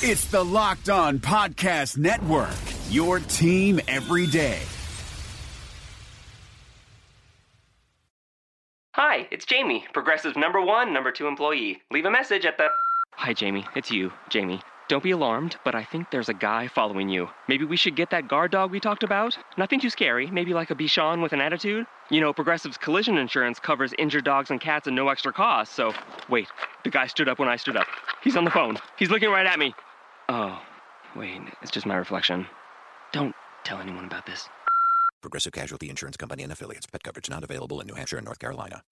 It's 0.00 0.26
the 0.26 0.44
Locked 0.44 0.90
On 0.90 1.18
Podcast 1.18 1.98
Network, 1.98 2.54
your 2.88 3.18
team 3.18 3.80
every 3.88 4.28
day. 4.28 4.60
Hi, 8.94 9.26
it's 9.32 9.44
Jamie, 9.44 9.84
Progressive 9.92 10.36
number 10.36 10.60
one, 10.60 10.92
number 10.92 11.10
two 11.10 11.26
employee. 11.26 11.82
Leave 11.90 12.04
a 12.04 12.12
message 12.12 12.46
at 12.46 12.58
the. 12.58 12.68
Hi, 13.14 13.32
Jamie. 13.32 13.64
It's 13.74 13.90
you, 13.90 14.12
Jamie. 14.28 14.60
Don't 14.88 15.02
be 15.02 15.10
alarmed, 15.10 15.56
but 15.64 15.74
I 15.74 15.82
think 15.82 16.12
there's 16.12 16.28
a 16.28 16.34
guy 16.34 16.68
following 16.68 17.08
you. 17.08 17.28
Maybe 17.48 17.64
we 17.64 17.76
should 17.76 17.96
get 17.96 18.10
that 18.10 18.28
guard 18.28 18.52
dog 18.52 18.70
we 18.70 18.78
talked 18.78 19.02
about? 19.02 19.36
Nothing 19.56 19.80
too 19.80 19.90
scary, 19.90 20.30
maybe 20.30 20.54
like 20.54 20.70
a 20.70 20.76
Bichon 20.76 21.22
with 21.22 21.32
an 21.32 21.40
attitude? 21.40 21.86
You 22.08 22.20
know, 22.20 22.32
Progressive's 22.32 22.78
collision 22.78 23.18
insurance 23.18 23.58
covers 23.58 23.92
injured 23.98 24.24
dogs 24.24 24.52
and 24.52 24.60
cats 24.60 24.86
at 24.86 24.92
no 24.92 25.08
extra 25.08 25.32
cost, 25.32 25.72
so. 25.72 25.92
Wait, 26.28 26.46
the 26.84 26.90
guy 26.90 27.08
stood 27.08 27.28
up 27.28 27.40
when 27.40 27.48
I 27.48 27.56
stood 27.56 27.76
up. 27.76 27.88
He's 28.22 28.36
on 28.36 28.44
the 28.44 28.50
phone. 28.52 28.78
He's 28.96 29.10
looking 29.10 29.30
right 29.30 29.46
at 29.46 29.58
me. 29.58 29.74
Oh, 30.28 30.60
wait, 31.16 31.40
it's 31.62 31.70
just 31.70 31.86
my 31.86 31.96
reflection. 31.96 32.46
Don't 33.12 33.34
tell 33.64 33.78
anyone 33.78 34.04
about 34.04 34.26
this. 34.26 34.48
Progressive 35.22 35.52
Casualty 35.52 35.88
Insurance 35.88 36.16
Company 36.16 36.42
and 36.42 36.52
affiliates. 36.52 36.86
Pet 36.86 37.02
coverage 37.02 37.30
not 37.30 37.42
available 37.42 37.80
in 37.80 37.86
New 37.86 37.94
Hampshire 37.94 38.18
and 38.18 38.26
North 38.26 38.38
Carolina. 38.38 38.82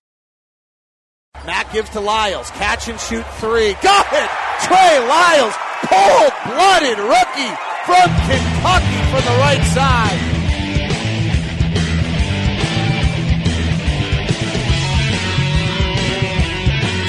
Matt 1.44 1.70
gives 1.72 1.90
to 1.90 2.00
Lyles. 2.00 2.50
Catch 2.52 2.88
and 2.88 2.98
shoot 2.98 3.26
three. 3.34 3.74
Got 3.82 4.06
it! 4.12 4.30
Trey 4.64 4.98
Lyles, 5.06 5.54
cold 5.84 6.32
blooded 6.48 6.98
rookie 6.98 7.52
from 7.84 8.08
Kentucky 8.24 9.00
from 9.12 9.24
the 9.24 9.38
right 9.38 9.62
side. 9.74 10.35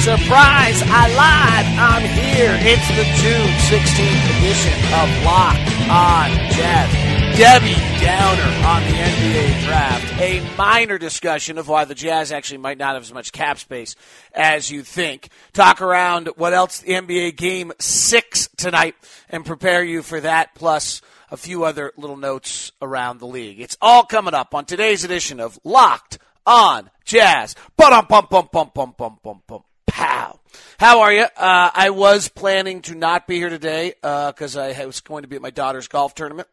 Surprise! 0.08 0.82
I 0.86 1.14
lied. 1.20 1.66
I'm 1.78 2.02
here. 2.02 2.56
It's 2.62 2.88
the 2.96 3.04
June 3.20 3.52
16th 3.68 4.38
edition 4.38 4.72
of 4.94 5.26
Locked 5.26 5.68
On 5.90 6.30
Jazz. 6.56 7.38
Debbie 7.38 7.76
Downer 8.02 8.66
on 8.66 8.84
the 8.84 8.96
NBA 8.96 9.66
draft. 9.66 10.22
A 10.22 10.56
minor 10.56 10.98
discussion 10.98 11.58
of 11.58 11.68
why 11.68 11.84
the 11.84 11.94
Jazz 11.94 12.32
actually 12.32 12.60
might 12.60 12.78
not 12.78 12.94
have 12.94 13.04
as 13.04 13.14
much 13.14 13.34
cap 13.34 13.60
space 13.60 13.98
as 14.32 14.72
you 14.72 14.82
think. 14.82 15.28
Talk 15.52 15.82
around 15.82 16.30
what 16.38 16.54
else 16.54 16.80
the 16.80 16.94
NBA 16.94 17.36
game 17.36 17.74
six 17.78 18.48
tonight 18.56 18.96
and 19.28 19.46
prepare 19.46 19.84
you 19.84 20.02
for 20.04 20.22
that 20.22 20.56
plus 20.56 21.02
a 21.30 21.36
few 21.36 21.66
other 21.66 21.92
little 21.98 22.16
notes 22.16 22.72
around 22.82 23.20
the 23.20 23.28
league. 23.28 23.60
It's 23.60 23.76
all 23.82 24.04
coming 24.04 24.34
up 24.34 24.56
on 24.56 24.64
today's 24.64 25.04
edition 25.04 25.42
of 25.42 25.60
Locked 25.66 26.18
on 26.46 26.92
Jazz. 27.04 27.58
Bum 27.76 28.06
bum 28.08 28.28
bum 28.30 28.48
bum 28.50 28.72
bum 28.74 28.94
bum 28.98 29.20
bum 29.22 29.42
bum. 29.46 29.64
Pow. 29.98 30.40
How 30.80 31.00
are 31.02 31.12
you? 31.12 31.24
Uh, 31.24 31.72
I 31.74 31.90
was 31.90 32.30
planning 32.30 32.84
to 32.84 32.94
not 32.94 33.26
be 33.26 33.38
here 33.38 33.50
today 33.50 33.96
because 34.00 34.56
uh, 34.56 34.76
I 34.78 34.86
was 34.86 35.02
going 35.02 35.24
to 35.24 35.28
be 35.28 35.36
at 35.36 35.42
my 35.42 35.50
daughter's 35.50 35.88
golf 35.88 36.14
tournament. 36.14 36.48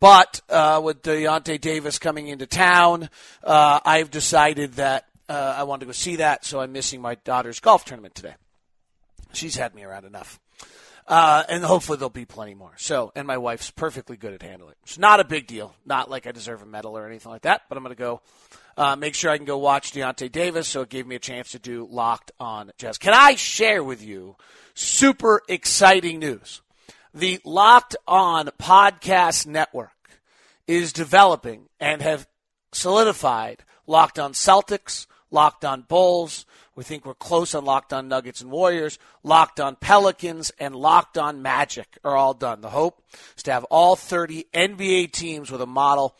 But 0.00 0.42
uh, 0.50 0.82
with 0.84 1.00
Deyonta 1.00 1.58
Davis 1.58 1.98
coming 1.98 2.28
into 2.28 2.46
town, 2.46 3.08
uh, 3.42 3.80
I've 3.86 4.10
decided 4.10 4.74
that 4.74 5.06
uh, 5.30 5.54
I 5.56 5.62
want 5.62 5.80
to 5.80 5.86
go 5.86 5.92
see 5.92 6.16
that, 6.16 6.44
so 6.44 6.60
I'm 6.60 6.72
missing 6.72 7.00
my 7.00 7.14
daughter's 7.14 7.58
golf 7.58 7.86
tournament 7.86 8.14
today. 8.14 8.34
She's 9.32 9.56
had 9.56 9.74
me 9.74 9.82
around 9.82 10.04
enough. 10.04 10.38
Uh, 11.08 11.44
and 11.48 11.64
hopefully 11.64 11.96
there'll 11.96 12.10
be 12.10 12.26
plenty 12.26 12.52
more. 12.52 12.74
So, 12.76 13.12
and 13.16 13.26
my 13.26 13.38
wife's 13.38 13.70
perfectly 13.70 14.18
good 14.18 14.34
at 14.34 14.42
handling 14.42 14.72
it. 14.72 14.78
It's 14.82 14.98
not 14.98 15.20
a 15.20 15.24
big 15.24 15.46
deal. 15.46 15.74
Not 15.86 16.10
like 16.10 16.26
I 16.26 16.32
deserve 16.32 16.60
a 16.60 16.66
medal 16.66 16.98
or 16.98 17.06
anything 17.06 17.32
like 17.32 17.42
that, 17.42 17.62
but 17.70 17.78
I'm 17.78 17.82
going 17.82 17.96
to 17.96 17.98
go 17.98 18.20
uh, 18.80 18.96
make 18.96 19.14
sure 19.14 19.30
I 19.30 19.36
can 19.36 19.44
go 19.44 19.58
watch 19.58 19.92
Deyonta 19.92 20.32
Davis. 20.32 20.66
So 20.66 20.80
it 20.80 20.88
gave 20.88 21.06
me 21.06 21.14
a 21.14 21.20
chance 21.20 21.50
to 21.50 21.58
do 21.58 21.86
Locked 21.90 22.32
on 22.40 22.72
Jazz. 22.78 22.96
Can 22.96 23.12
I 23.12 23.34
share 23.34 23.84
with 23.84 24.02
you 24.02 24.36
super 24.72 25.42
exciting 25.50 26.18
news? 26.18 26.62
The 27.12 27.40
Locked 27.44 27.96
On 28.08 28.46
Podcast 28.58 29.46
Network 29.46 29.90
is 30.66 30.94
developing 30.94 31.68
and 31.78 32.00
have 32.00 32.26
solidified 32.72 33.64
Locked 33.86 34.18
On 34.18 34.32
Celtics, 34.32 35.06
Locked 35.30 35.66
On 35.66 35.82
Bulls. 35.82 36.46
We 36.74 36.82
think 36.82 37.04
we're 37.04 37.12
close 37.12 37.54
on 37.54 37.66
Locked 37.66 37.92
On 37.92 38.08
Nuggets 38.08 38.40
and 38.40 38.50
Warriors. 38.50 38.98
Locked 39.22 39.60
On 39.60 39.76
Pelicans 39.76 40.52
and 40.58 40.74
Locked 40.74 41.18
On 41.18 41.42
Magic 41.42 41.98
are 42.02 42.16
all 42.16 42.32
done. 42.32 42.62
The 42.62 42.70
hope 42.70 43.02
is 43.36 43.42
to 43.42 43.52
have 43.52 43.64
all 43.64 43.94
30 43.94 44.46
NBA 44.54 45.12
teams 45.12 45.50
with 45.50 45.60
a 45.60 45.66
model 45.66 46.16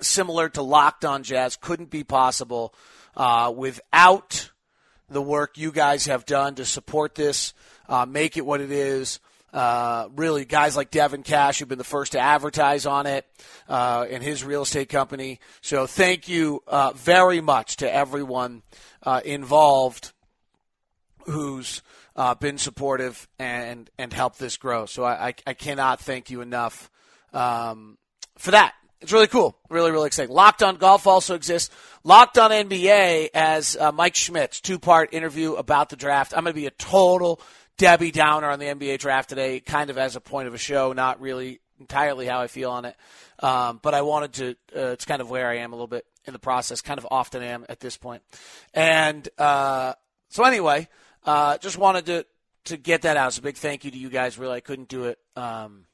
similar 0.00 0.48
to 0.50 0.62
Locked 0.62 1.04
On 1.04 1.22
Jazz. 1.22 1.56
Couldn't 1.56 1.90
be 1.90 2.04
possible 2.04 2.74
uh, 3.16 3.52
without 3.54 4.50
the 5.08 5.22
work 5.22 5.56
you 5.56 5.72
guys 5.72 6.06
have 6.06 6.26
done 6.26 6.54
to 6.56 6.64
support 6.64 7.14
this, 7.14 7.54
uh, 7.88 8.06
make 8.06 8.36
it 8.36 8.44
what 8.44 8.60
it 8.60 8.70
is. 8.70 9.20
Uh, 9.52 10.08
really, 10.14 10.44
guys 10.44 10.76
like 10.76 10.90
Devin 10.90 11.22
Cash 11.22 11.58
who've 11.58 11.68
been 11.68 11.78
the 11.78 11.84
first 11.84 12.12
to 12.12 12.20
advertise 12.20 12.84
on 12.84 13.06
it 13.06 13.26
uh, 13.66 14.04
in 14.08 14.20
his 14.20 14.44
real 14.44 14.62
estate 14.62 14.90
company. 14.90 15.40
So, 15.62 15.86
thank 15.86 16.28
you 16.28 16.62
uh, 16.66 16.92
very 16.94 17.40
much 17.40 17.76
to 17.76 17.92
everyone 17.92 18.62
uh, 19.02 19.22
involved 19.24 20.12
who's 21.24 21.80
uh, 22.14 22.34
been 22.34 22.58
supportive 22.58 23.26
and 23.38 23.88
and 23.96 24.12
helped 24.12 24.38
this 24.38 24.58
grow. 24.58 24.84
So, 24.84 25.04
I, 25.04 25.28
I, 25.28 25.34
I 25.46 25.54
cannot 25.54 26.00
thank 26.00 26.28
you 26.28 26.42
enough 26.42 26.90
um, 27.32 27.96
for 28.36 28.50
that. 28.50 28.74
It's 29.00 29.12
really 29.12 29.28
cool. 29.28 29.56
Really, 29.70 29.92
really 29.92 30.08
exciting. 30.08 30.34
Locked 30.34 30.62
on 30.62 30.76
Golf 30.76 31.06
also 31.06 31.34
exists. 31.34 31.72
Locked 32.02 32.36
on 32.36 32.50
NBA 32.50 33.30
as 33.32 33.76
uh, 33.76 33.92
Mike 33.92 34.16
Schmitz, 34.16 34.60
two 34.60 34.78
part 34.78 35.14
interview 35.14 35.54
about 35.54 35.88
the 35.88 35.96
draft. 35.96 36.32
I'm 36.36 36.42
going 36.44 36.52
to 36.52 36.60
be 36.60 36.66
a 36.66 36.70
total 36.72 37.40
Debbie 37.76 38.10
Downer 38.10 38.48
on 38.48 38.58
the 38.58 38.66
NBA 38.66 38.98
draft 38.98 39.28
today, 39.28 39.60
kind 39.60 39.90
of 39.90 39.98
as 39.98 40.16
a 40.16 40.20
point 40.20 40.48
of 40.48 40.54
a 40.54 40.58
show, 40.58 40.92
not 40.92 41.20
really 41.20 41.60
entirely 41.78 42.26
how 42.26 42.40
I 42.40 42.48
feel 42.48 42.70
on 42.70 42.84
it. 42.84 42.96
Um, 43.40 43.78
but 43.80 43.94
I 43.94 44.02
wanted 44.02 44.32
to, 44.34 44.50
uh, 44.76 44.90
it's 44.90 45.04
kind 45.04 45.20
of 45.20 45.30
where 45.30 45.48
I 45.48 45.58
am 45.58 45.72
a 45.72 45.76
little 45.76 45.86
bit 45.86 46.04
in 46.26 46.32
the 46.32 46.40
process, 46.40 46.80
kind 46.80 46.98
of 46.98 47.06
often 47.08 47.40
am 47.40 47.64
at 47.68 47.78
this 47.78 47.96
point. 47.96 48.22
And 48.74 49.28
uh, 49.38 49.94
so, 50.28 50.42
anyway, 50.42 50.88
uh, 51.24 51.58
just 51.58 51.78
wanted 51.78 52.06
to, 52.06 52.26
to 52.64 52.76
get 52.76 53.02
that 53.02 53.16
out. 53.16 53.28
It's 53.28 53.38
a 53.38 53.42
big 53.42 53.56
thank 53.56 53.84
you 53.84 53.92
to 53.92 53.98
you 53.98 54.10
guys. 54.10 54.38
Really, 54.38 54.56
I 54.56 54.60
couldn't 54.60 54.88
do 54.88 55.04
it. 55.04 55.18
Um, 55.36 55.84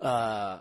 uh, 0.00 0.60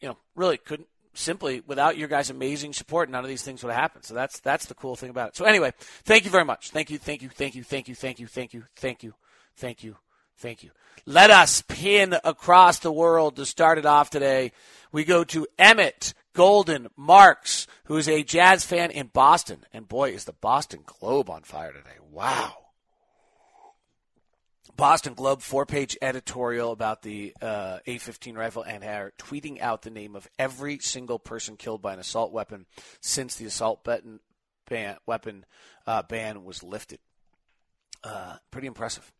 you 0.00 0.08
know, 0.08 0.16
really 0.34 0.58
couldn't 0.58 0.88
simply 1.14 1.62
without 1.66 1.96
your 1.96 2.08
guys' 2.08 2.30
amazing 2.30 2.72
support, 2.72 3.10
none 3.10 3.24
of 3.24 3.28
these 3.28 3.42
things 3.42 3.62
would 3.62 3.72
have 3.72 3.80
happened. 3.80 4.04
So 4.04 4.14
that's 4.14 4.40
that's 4.40 4.66
the 4.66 4.74
cool 4.74 4.96
thing 4.96 5.10
about 5.10 5.30
it. 5.30 5.36
So 5.36 5.44
anyway, 5.44 5.72
thank 6.04 6.24
you 6.24 6.30
very 6.30 6.44
much. 6.44 6.70
Thank 6.70 6.90
you, 6.90 6.98
thank 6.98 7.22
you, 7.22 7.28
thank 7.28 7.54
you, 7.54 7.64
thank 7.64 7.88
you, 7.88 7.94
thank 7.94 8.18
you, 8.20 8.26
thank 8.26 8.54
you, 8.54 8.64
thank 8.76 9.02
you, 9.02 9.14
thank 9.56 9.82
you, 9.82 9.96
thank 10.36 10.62
you. 10.62 10.70
Let 11.06 11.30
us 11.30 11.62
pin 11.62 12.16
across 12.24 12.78
the 12.78 12.92
world 12.92 13.36
to 13.36 13.46
start 13.46 13.78
it 13.78 13.86
off 13.86 14.10
today. 14.10 14.52
We 14.92 15.04
go 15.04 15.24
to 15.24 15.46
Emmett 15.58 16.14
Golden 16.34 16.88
Marks, 16.96 17.66
who 17.84 17.96
is 17.96 18.08
a 18.08 18.22
jazz 18.22 18.64
fan 18.64 18.90
in 18.90 19.08
Boston. 19.08 19.64
And 19.72 19.88
boy, 19.88 20.10
is 20.10 20.24
the 20.24 20.32
Boston 20.32 20.80
Globe 20.84 21.30
on 21.30 21.42
fire 21.42 21.72
today. 21.72 21.96
Wow. 22.10 22.67
Boston 24.78 25.14
Globe 25.14 25.42
four 25.42 25.66
page 25.66 25.98
editorial 26.00 26.70
about 26.70 27.02
the 27.02 27.34
uh, 27.42 27.80
AR-15 27.84 28.36
rifle 28.36 28.62
and 28.62 28.84
are 28.84 29.12
tweeting 29.18 29.60
out 29.60 29.82
the 29.82 29.90
name 29.90 30.14
of 30.14 30.28
every 30.38 30.78
single 30.78 31.18
person 31.18 31.56
killed 31.56 31.82
by 31.82 31.92
an 31.92 31.98
assault 31.98 32.32
weapon 32.32 32.64
since 33.00 33.34
the 33.34 33.44
assault 33.44 33.82
ban, 33.82 34.20
ban, 34.70 34.96
weapon 35.04 35.44
uh, 35.84 36.02
ban 36.02 36.44
was 36.44 36.62
lifted. 36.62 37.00
Uh, 38.04 38.36
pretty 38.52 38.68
impressive. 38.68 39.12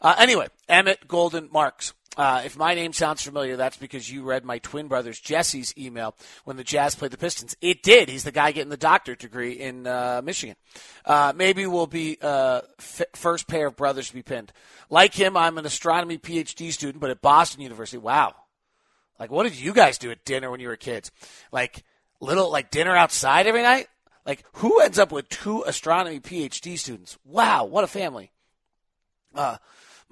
Uh, 0.00 0.14
anyway, 0.16 0.46
Emmett 0.68 1.08
Golden 1.08 1.48
Marks. 1.50 1.92
Uh, 2.16 2.42
if 2.44 2.56
my 2.56 2.74
name 2.74 2.92
sounds 2.92 3.22
familiar, 3.22 3.56
that's 3.56 3.76
because 3.76 4.10
you 4.10 4.24
read 4.24 4.44
my 4.44 4.58
twin 4.58 4.88
brother's 4.88 5.20
Jesse's 5.20 5.72
email 5.78 6.16
when 6.44 6.56
the 6.56 6.64
Jazz 6.64 6.96
played 6.96 7.12
the 7.12 7.16
Pistons. 7.16 7.56
It 7.60 7.82
did. 7.82 8.08
He's 8.08 8.24
the 8.24 8.32
guy 8.32 8.50
getting 8.50 8.68
the 8.70 8.76
doctorate 8.76 9.20
degree 9.20 9.52
in 9.52 9.86
uh, 9.86 10.20
Michigan. 10.24 10.56
Uh, 11.04 11.32
maybe 11.34 11.66
we'll 11.66 11.86
be 11.86 12.18
uh, 12.20 12.62
f- 12.80 13.02
first 13.14 13.46
pair 13.46 13.68
of 13.68 13.76
brothers 13.76 14.08
to 14.08 14.14
be 14.14 14.22
pinned. 14.22 14.52
Like 14.90 15.14
him, 15.14 15.36
I'm 15.36 15.56
an 15.56 15.66
astronomy 15.66 16.18
PhD 16.18 16.72
student, 16.72 17.00
but 17.00 17.10
at 17.10 17.22
Boston 17.22 17.62
University. 17.62 17.98
Wow. 17.98 18.34
Like, 19.20 19.30
what 19.30 19.44
did 19.44 19.58
you 19.58 19.72
guys 19.72 19.96
do 19.96 20.10
at 20.10 20.24
dinner 20.24 20.50
when 20.50 20.60
you 20.60 20.68
were 20.68 20.76
kids? 20.76 21.12
Like, 21.52 21.84
little, 22.20 22.50
like 22.50 22.70
dinner 22.72 22.96
outside 22.96 23.46
every 23.46 23.62
night? 23.62 23.86
Like, 24.26 24.44
who 24.54 24.80
ends 24.80 24.98
up 24.98 25.12
with 25.12 25.28
two 25.28 25.62
astronomy 25.62 26.20
PhD 26.20 26.76
students? 26.78 27.18
Wow, 27.24 27.66
what 27.66 27.84
a 27.84 27.86
family. 27.86 28.32
Uh, 29.34 29.58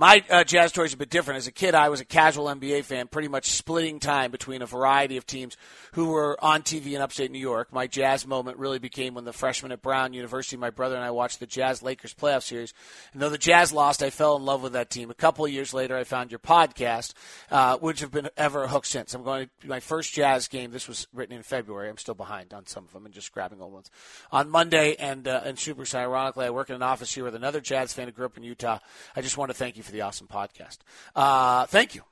my 0.00 0.23
uh, 0.31 0.45
jazz 0.45 0.71
story 0.71 0.87
is 0.87 0.95
a 0.95 0.97
bit 0.97 1.11
different. 1.11 1.39
As 1.39 1.49
a 1.49 1.53
kid, 1.53 1.75
I 1.75 1.89
was 1.89 2.00
a 2.00 2.05
casual 2.05 2.47
NBA 2.47 2.85
fan, 2.85 3.09
pretty 3.09 3.27
much 3.27 3.47
splitting 3.50 3.99
time 3.99 4.31
between 4.31 4.62
a 4.62 4.67
variety 4.67 5.17
of 5.17 5.27
teams 5.27 5.56
who 5.95 6.11
were 6.11 6.39
on 6.41 6.62
TV 6.62 6.93
in 6.93 7.03
upstate 7.03 7.33
New 7.33 7.41
York. 7.41 7.73
My 7.73 7.89
jazz 7.89 8.25
moment 8.25 8.59
really 8.59 8.79
became 8.79 9.15
when 9.15 9.25
the 9.25 9.33
freshman 9.33 9.73
at 9.73 9.83
Brown 9.83 10.12
University, 10.12 10.56
my 10.56 10.71
brother 10.71 10.95
and 10.95 11.05
I 11.05 11.11
watched 11.11 11.41
the 11.41 11.47
Jazz 11.47 11.83
Lakers 11.83 12.15
playoff 12.15 12.45
series. 12.45 12.73
And 13.12 13.21
though 13.21 13.29
the 13.29 13.39
Jazz 13.39 13.73
lost, 13.73 14.00
I 14.00 14.11
fell 14.11 14.37
in 14.37 14.45
love 14.45 14.62
with 14.62 14.75
that 14.75 14.89
team. 14.89 15.11
A 15.11 15.15
couple 15.15 15.45
of 15.45 15.50
years 15.50 15.75
later, 15.75 15.97
I 15.97 16.05
found 16.05 16.31
your 16.31 16.39
podcast, 16.39 17.15
uh, 17.50 17.79
which 17.79 17.99
have 17.99 18.12
been 18.12 18.29
ever 18.37 18.69
hooked 18.69 18.87
since. 18.87 19.15
I'm 19.15 19.25
going 19.25 19.50
to 19.62 19.67
my 19.67 19.81
first 19.81 20.12
Jazz 20.12 20.47
game. 20.47 20.71
This 20.71 20.87
was 20.87 21.09
written 21.12 21.37
in 21.37 21.43
February. 21.43 21.89
I'm 21.89 21.99
still 21.99 22.15
behind 22.15 22.55
on 22.55 22.67
some 22.67 22.85
of 22.85 22.93
them 22.93 23.05
and 23.05 23.12
just 23.12 23.33
grabbing 23.33 23.61
old 23.61 23.73
ones. 23.73 23.91
On 24.31 24.49
Monday, 24.49 24.95
and 24.95 25.27
uh, 25.27 25.41
and 25.45 25.59
super 25.59 25.85
ironically, 25.93 26.47
I 26.47 26.50
work 26.50 26.69
in 26.69 26.77
an 26.77 26.83
office 26.83 27.12
here 27.12 27.25
with 27.25 27.35
another 27.35 27.61
Jazz 27.61 27.93
fan 27.93 28.06
who 28.06 28.12
grew 28.12 28.27
up 28.27 28.37
in 28.37 28.45
Utah. 28.45 28.79
I 29.17 29.23
just 29.23 29.37
want 29.37 29.50
to 29.50 29.55
thank 29.55 29.77
you 29.77 29.83
for 29.88 29.93
the 29.93 30.02
awesome 30.02 30.26
podcast. 30.26 30.79
Uh, 31.17 31.64
thank 31.67 31.94
you. 31.94 32.02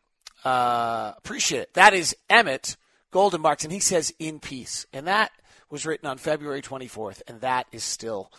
Uh, 0.44 1.12
appreciate 1.18 1.60
it. 1.60 1.74
That 1.74 1.92
is 1.92 2.16
Emmett 2.30 2.76
Golden 3.10 3.42
Marks, 3.42 3.64
and 3.64 3.72
he 3.72 3.80
says 3.80 4.14
in 4.18 4.40
peace. 4.40 4.86
And 4.92 5.06
that 5.06 5.30
was 5.68 5.84
written 5.84 6.08
on 6.08 6.16
February 6.16 6.62
24th, 6.62 7.20
and 7.28 7.42
that 7.42 7.66
is 7.72 7.84
still 7.84 8.32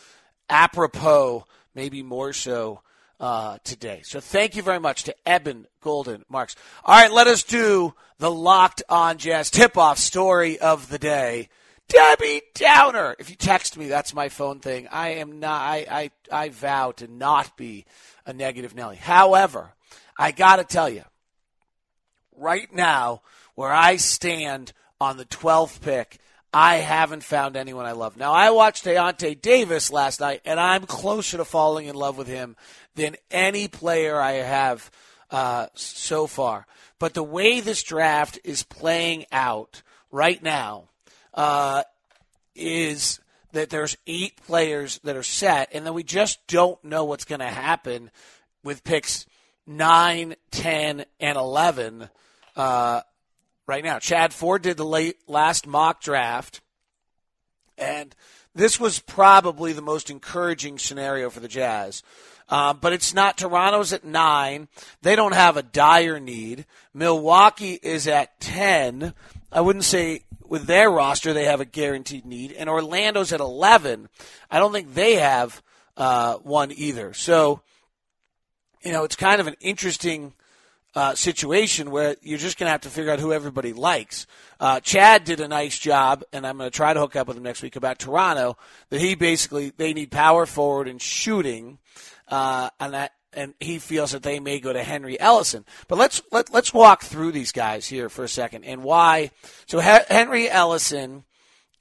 apropos, 0.50 1.46
maybe 1.76 2.02
more 2.02 2.34
so 2.34 2.82
uh, 3.20 3.60
today. 3.64 4.02
So 4.04 4.20
thank 4.20 4.56
you 4.56 4.64
very 4.64 4.80
much 4.80 5.04
to 5.04 5.16
Eben 5.28 5.68
Golden 5.82 6.26
Marks. 6.30 6.56
All 6.84 6.96
right, 6.96 7.12
let 7.12 7.28
us 7.28 7.44
do 7.44 7.94
the 8.18 8.32
Locked 8.32 8.82
On 8.90 9.18
Jazz 9.18 9.52
tip 9.52 9.78
off 9.78 10.00
story 10.00 10.58
of 10.60 10.90
the 10.90 11.00
day. 11.00 11.50
Debbie 11.88 12.42
Downer. 12.54 13.16
If 13.20 13.30
you 13.30 13.36
text 13.36 13.78
me, 13.78 13.88
that's 13.88 14.14
my 14.14 14.30
phone 14.30 14.60
thing. 14.60 14.88
I 14.92 15.10
am 15.16 15.40
not. 15.40 15.62
I 15.62 15.86
I, 15.90 16.12
I 16.32 16.50
vow 16.50 16.92
to 16.94 17.08
not 17.08 17.56
be 17.58 17.86
a 18.26 18.34
negative 18.34 18.76
Nelly. 18.76 18.98
However, 18.98 19.74
I 20.18 20.32
got 20.32 20.58
to 20.58 20.64
tell 20.64 20.90
you, 20.90 21.04
right 22.36 22.74
now, 22.74 23.22
where 23.56 23.72
I 23.72 23.96
stand 23.98 24.74
on 25.00 25.18
the 25.18 25.26
12th 25.26 25.82
pick, 25.82 26.20
I 26.54 26.78
haven't 26.78 27.24
found 27.24 27.56
anyone 27.56 27.86
I 27.86 27.92
love. 27.92 28.18
Now, 28.18 28.34
I 28.34 28.52
watched 28.52 28.86
Deyonta 28.86 29.40
Davis 29.40 29.92
last 29.92 30.20
night, 30.20 30.42
and 30.46 30.60
I'm 30.60 30.86
closer 30.86 31.38
to 31.38 31.46
falling 31.46 31.88
in 31.88 31.96
love 31.96 32.18
with 32.18 32.28
him 32.28 32.56
than 32.96 33.16
any 33.30 33.68
player 33.68 34.20
I 34.20 34.34
have 34.34 34.90
uh, 35.30 35.68
so 35.76 36.26
far. 36.26 36.66
But 37.00 37.14
the 37.14 37.24
way 37.24 37.60
this 37.60 37.84
draft 37.84 38.40
is 38.44 38.64
playing 38.64 39.26
out 39.32 39.84
right 40.12 40.42
now, 40.42 40.90
uh, 41.38 41.84
is 42.56 43.22
that 43.54 43.70
there's 43.70 43.96
eight 44.08 44.36
players 44.46 45.00
that 45.04 45.16
are 45.16 45.24
set, 45.24 45.70
and 45.72 45.86
then 45.86 45.94
we 45.94 46.04
just 46.04 46.46
don't 46.48 46.84
know 46.84 47.06
what's 47.06 47.24
going 47.24 47.40
to 47.40 47.46
happen 47.46 48.12
with 48.64 48.84
picks 48.84 49.26
9, 49.66 50.36
10, 50.52 51.06
and 51.20 51.38
11 51.38 52.10
uh, 52.56 53.02
right 53.68 53.84
now. 53.84 54.00
Chad 54.00 54.34
Ford 54.34 54.64
did 54.64 54.76
the 54.78 54.86
late 54.86 55.18
last 55.28 55.68
mock 55.68 56.02
draft, 56.02 56.62
and 57.78 58.14
this 58.56 58.80
was 58.80 59.00
probably 59.00 59.72
the 59.72 59.82
most 59.82 60.10
encouraging 60.10 60.80
scenario 60.80 61.30
for 61.30 61.40
the 61.40 61.48
Jazz. 61.48 62.02
Uh, 62.50 62.74
but 62.74 62.94
it's 62.94 63.14
not. 63.14 63.38
Toronto's 63.38 63.92
at 63.92 64.06
nine. 64.06 64.70
They 65.02 65.16
don't 65.16 65.34
have 65.34 65.58
a 65.58 65.64
dire 65.64 66.20
need. 66.20 66.66
Milwaukee 66.94 67.78
is 67.84 68.08
at 68.08 68.40
10. 68.40 69.14
I 69.52 69.62
wouldn't 69.62 69.84
say 69.84 70.22
with 70.50 70.66
their 70.66 70.90
roster 70.90 71.34
they 71.34 71.46
have 71.46 71.62
a 71.62 71.66
guaranteed 71.66 72.26
need, 72.26 72.52
and 72.54 72.70
Orlando's 72.70 73.34
at 73.34 73.40
eleven. 73.40 74.10
I 74.50 74.60
don't 74.60 74.72
think 74.72 74.94
they 74.94 75.16
have 75.16 75.62
uh, 75.96 76.36
one 76.36 76.72
either. 76.72 77.14
So, 77.14 77.62
you 78.84 78.92
know, 78.92 79.04
it's 79.04 79.16
kind 79.16 79.42
of 79.42 79.48
an 79.48 79.56
interesting 79.60 80.34
uh, 80.96 81.14
situation 81.16 81.92
where 81.92 82.16
you're 82.22 82.40
just 82.40 82.58
going 82.58 82.68
to 82.68 82.72
have 82.72 82.82
to 82.82 82.90
figure 82.90 83.12
out 83.12 83.20
who 83.20 83.32
everybody 83.32 83.74
likes. 83.74 84.26
Uh, 84.60 84.80
Chad 84.80 85.26
did 85.26 85.40
a 85.40 85.48
nice 85.48 85.78
job, 85.78 86.24
and 86.34 86.46
I'm 86.46 86.58
going 86.58 86.70
to 86.70 86.76
try 86.76 86.94
to 86.94 87.00
hook 87.00 87.16
up 87.16 87.28
with 87.28 87.38
him 87.38 87.44
next 87.44 87.62
week 87.62 87.76
about 87.76 88.00
Toronto. 88.00 88.58
That 88.90 89.02
he 89.02 89.16
basically 89.16 89.72
they 89.76 89.94
need 89.94 90.12
power 90.12 90.46
forward 90.46 90.88
and 90.88 91.02
shooting, 91.02 91.78
uh, 92.28 92.70
and 92.80 92.94
that 92.94 93.12
and 93.38 93.54
he 93.60 93.80
feels 93.80 94.12
that 94.12 94.24
they 94.24 94.40
may 94.42 94.60
go 94.60 94.74
to 94.74 94.84
Henry 94.84 95.18
Ellenson. 95.18 95.64
But 95.88 95.98
let's 95.98 96.22
let, 96.32 96.52
let's 96.52 96.74
walk 96.74 97.04
through 97.04 97.32
these 97.32 97.54
guys 97.54 97.88
here 97.88 98.10
for 98.10 98.26
a 98.26 98.30
second 98.30 98.66
and 98.66 98.84
why. 98.84 99.32
So 99.68 99.80
Henry 99.80 100.48
Ellenson 100.48 101.24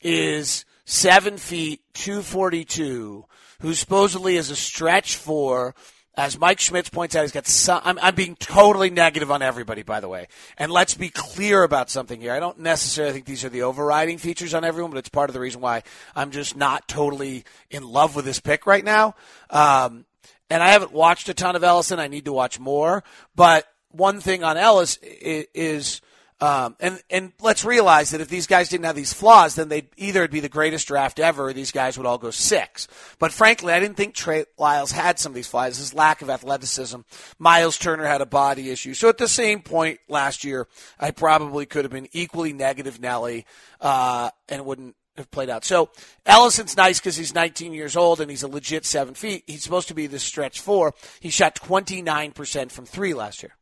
is 0.00 0.64
seven 0.84 1.38
feet 1.38 1.80
two 1.94 2.22
forty 2.22 2.64
two, 2.64 3.24
who 3.60 3.74
supposedly 3.74 4.36
is 4.36 4.50
a 4.50 4.56
stretch 4.56 5.16
four. 5.16 5.74
As 6.18 6.38
Mike 6.38 6.60
Schmitz 6.60 6.88
points 6.88 7.14
out, 7.14 7.22
he's 7.22 7.32
got 7.32 7.46
some. 7.46 7.82
I'm, 7.84 7.98
I'm 8.00 8.14
being 8.14 8.36
totally 8.36 8.88
negative 8.88 9.30
on 9.30 9.42
everybody, 9.42 9.82
by 9.82 10.00
the 10.00 10.08
way. 10.08 10.28
And 10.56 10.72
let's 10.72 10.94
be 10.94 11.10
clear 11.10 11.62
about 11.62 11.90
something 11.90 12.22
here. 12.22 12.32
I 12.32 12.40
don't 12.40 12.60
necessarily 12.60 13.12
think 13.12 13.26
these 13.26 13.44
are 13.44 13.50
the 13.50 13.64
overriding 13.64 14.16
features 14.16 14.54
on 14.54 14.64
everyone, 14.64 14.92
but 14.92 14.96
it's 14.96 15.10
part 15.10 15.28
of 15.28 15.34
the 15.34 15.40
reason 15.40 15.60
why 15.60 15.82
I'm 16.14 16.30
just 16.30 16.56
not 16.56 16.88
totally 16.88 17.44
in 17.70 17.82
love 17.82 18.16
with 18.16 18.24
this 18.24 18.40
pick 18.40 18.64
right 18.64 18.82
now. 18.82 19.14
Um, 19.50 20.06
and 20.50 20.62
I 20.62 20.70
haven't 20.70 20.93
watched 20.93 21.28
a 21.28 21.34
ton 21.34 21.56
of 21.56 21.62
Ellenson. 21.62 21.98
I 21.98 22.08
need 22.08 22.26
to 22.26 22.32
watch 22.32 22.60
more. 22.60 23.02
But 23.34 23.66
one 23.90 24.20
thing 24.20 24.44
on 24.44 24.56
Ellis 24.56 24.98
is, 25.02 26.00
um, 26.40 26.76
and 26.81 27.00
and 27.08 27.32
let's 27.40 27.64
realize 27.64 28.10
that 28.10 28.20
if 28.20 28.28
these 28.28 28.46
guys 28.46 28.69
didn't 28.69 28.84
have 28.84 28.94
these 28.94 29.12
flaws, 29.12 29.54
then 29.54 29.69
they'd 29.69 29.88
either 29.96 30.20
it'd 30.20 30.31
be 30.31 30.40
the 30.40 30.48
greatest 30.48 30.87
draft 30.87 31.19
ever, 31.19 31.48
or 31.48 31.52
these 31.52 31.72
guys 31.72 31.96
would 31.96 32.06
all 32.06 32.19
go 32.19 32.31
six. 32.31 32.87
But 33.19 33.32
frankly, 33.32 33.72
I 33.72 33.81
didn't 33.81 33.96
think 33.96 34.14
Trey 34.14 34.44
Lyles 34.58 34.93
had 34.93 35.19
some 35.19 35.31
of 35.31 35.34
these 35.34 35.46
flaws. 35.46 35.78
His 35.78 35.94
lack 35.94 36.20
of 36.20 36.28
athleticism. 36.28 37.00
Miles 37.38 37.78
Turner 37.78 38.04
had 38.04 38.20
a 38.20 38.26
body 38.26 38.70
issue. 38.70 38.92
So 38.92 39.08
at 39.08 39.19
the 39.19 39.28
same 39.28 39.62
point 39.62 39.99
last 40.08 40.44
year, 40.44 40.69
I 41.00 41.10
probably 41.10 41.64
could 41.64 41.84
have 41.84 41.92
been 41.92 42.08
equally 42.12 42.52
negative 42.52 43.00
Nelly, 43.00 43.46
uh, 43.81 44.31
and 44.49 44.66
wouldn't 44.66 44.94
have 45.18 45.30
played 45.30 45.50
out. 45.50 45.64
So 45.64 45.90
Ellenson's 46.26 46.76
nice 46.76 46.98
because 46.98 47.16
he's 47.16 47.34
19 47.34 47.72
years 47.72 47.96
old 47.96 48.20
and 48.20 48.30
he's 48.30 48.42
a 48.42 48.48
legit 48.48 48.84
seven 48.84 49.14
feet. 49.14 49.44
He's 49.46 49.62
supposed 49.62 49.88
to 49.88 49.94
be 49.94 50.06
the 50.06 50.18
stretch 50.18 50.60
four. 50.60 50.94
He 51.20 51.30
shot 51.30 51.54
29% 51.56 52.70
from 52.70 52.86
three 52.86 53.14
last 53.14 53.42
year. 53.42 53.56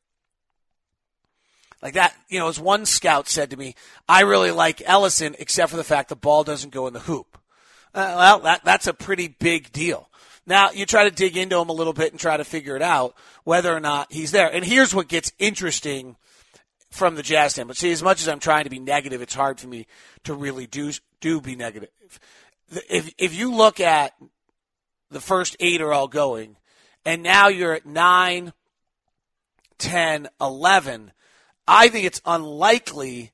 Like 1.83 1.95
that, 1.95 2.15
you 2.29 2.39
know, 2.39 2.49
as 2.49 2.59
one 2.59 2.87
scout 2.87 3.29
said 3.29 3.51
to 3.51 3.59
me, 3.59 3.75
I 4.09 4.23
really 4.23 4.51
like 4.51 4.79
Ellenson 4.79 5.37
except 5.39 5.71
for 5.71 5.77
the 5.77 5.85
fact 5.85 6.09
the 6.09 6.17
ball 6.17 6.43
doesn't 6.43 6.73
go 6.73 6.87
in 6.87 6.95
the 6.95 7.01
hoop. 7.01 7.39
Uh, 7.95 8.15
well, 8.17 8.39
that, 8.41 8.65
that's 8.65 8.87
a 8.87 8.95
pretty 8.95 9.29
big 9.29 9.71
deal. 9.71 10.09
Now, 10.47 10.71
you 10.71 10.87
try 10.87 11.05
to 11.05 11.11
dig 11.11 11.37
into 11.37 11.59
him 11.59 11.69
a 11.69 11.75
little 11.75 11.93
bit 11.93 12.13
and 12.13 12.21
try 12.21 12.37
to 12.37 12.45
figure 12.45 12.77
it 12.77 12.83
out 12.83 13.15
whether 13.45 13.75
or 13.75 13.81
not 13.81 14.13
he's 14.13 14.31
there. 14.31 14.53
And 14.53 14.65
here's 14.65 14.95
what 14.95 15.09
gets 15.09 15.33
interesting 15.39 16.17
from 16.95 17.17
the 17.17 17.23
Jazz 17.25 17.53
standpoint. 17.53 17.77
See, 17.77 17.91
as 17.91 18.05
much 18.05 18.21
as 18.21 18.29
I'm 18.29 18.39
trying 18.39 18.65
to 18.65 18.71
be 18.71 18.79
negative, 18.79 19.21
it's 19.21 19.35
hard 19.35 19.59
for 19.59 19.67
me 19.67 19.87
to 20.23 20.33
really 20.33 20.69
do 20.69 20.93
do 21.21 21.41
be 21.41 21.57
negative. 21.57 21.91
If 22.89 23.13
if 23.19 23.35
you 23.35 23.53
look 23.53 23.81
at 23.81 24.13
the 25.11 25.21
first 25.21 25.57
eight 25.59 25.81
are 25.81 25.93
all 25.93 26.07
going, 26.07 26.57
and 27.05 27.23
now 27.23 27.49
you're 27.49 27.75
at 27.75 27.85
nine, 27.85 28.53
10, 29.79 30.29
11, 30.41 31.13
I 31.67 31.89
think 31.89 32.07
it's 32.07 32.21
unlikely 32.25 33.33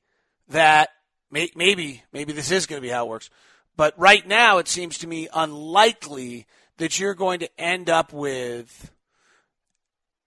that 0.48 0.88
may, 1.30 1.50
maybe 1.54 2.02
maybe 2.14 2.32
this 2.32 2.50
is 2.50 2.64
going 2.66 2.80
to 2.80 2.86
be 2.86 2.92
how 2.92 3.04
it 3.04 3.10
works. 3.10 3.28
But 3.76 3.92
right 3.98 4.26
now, 4.26 4.56
it 4.56 4.68
seems 4.68 4.96
to 4.98 5.06
me 5.06 5.28
unlikely 5.34 6.46
that 6.78 6.98
you're 6.98 7.14
going 7.14 7.40
to 7.40 7.60
end 7.60 7.90
up 7.90 8.10
with 8.10 8.90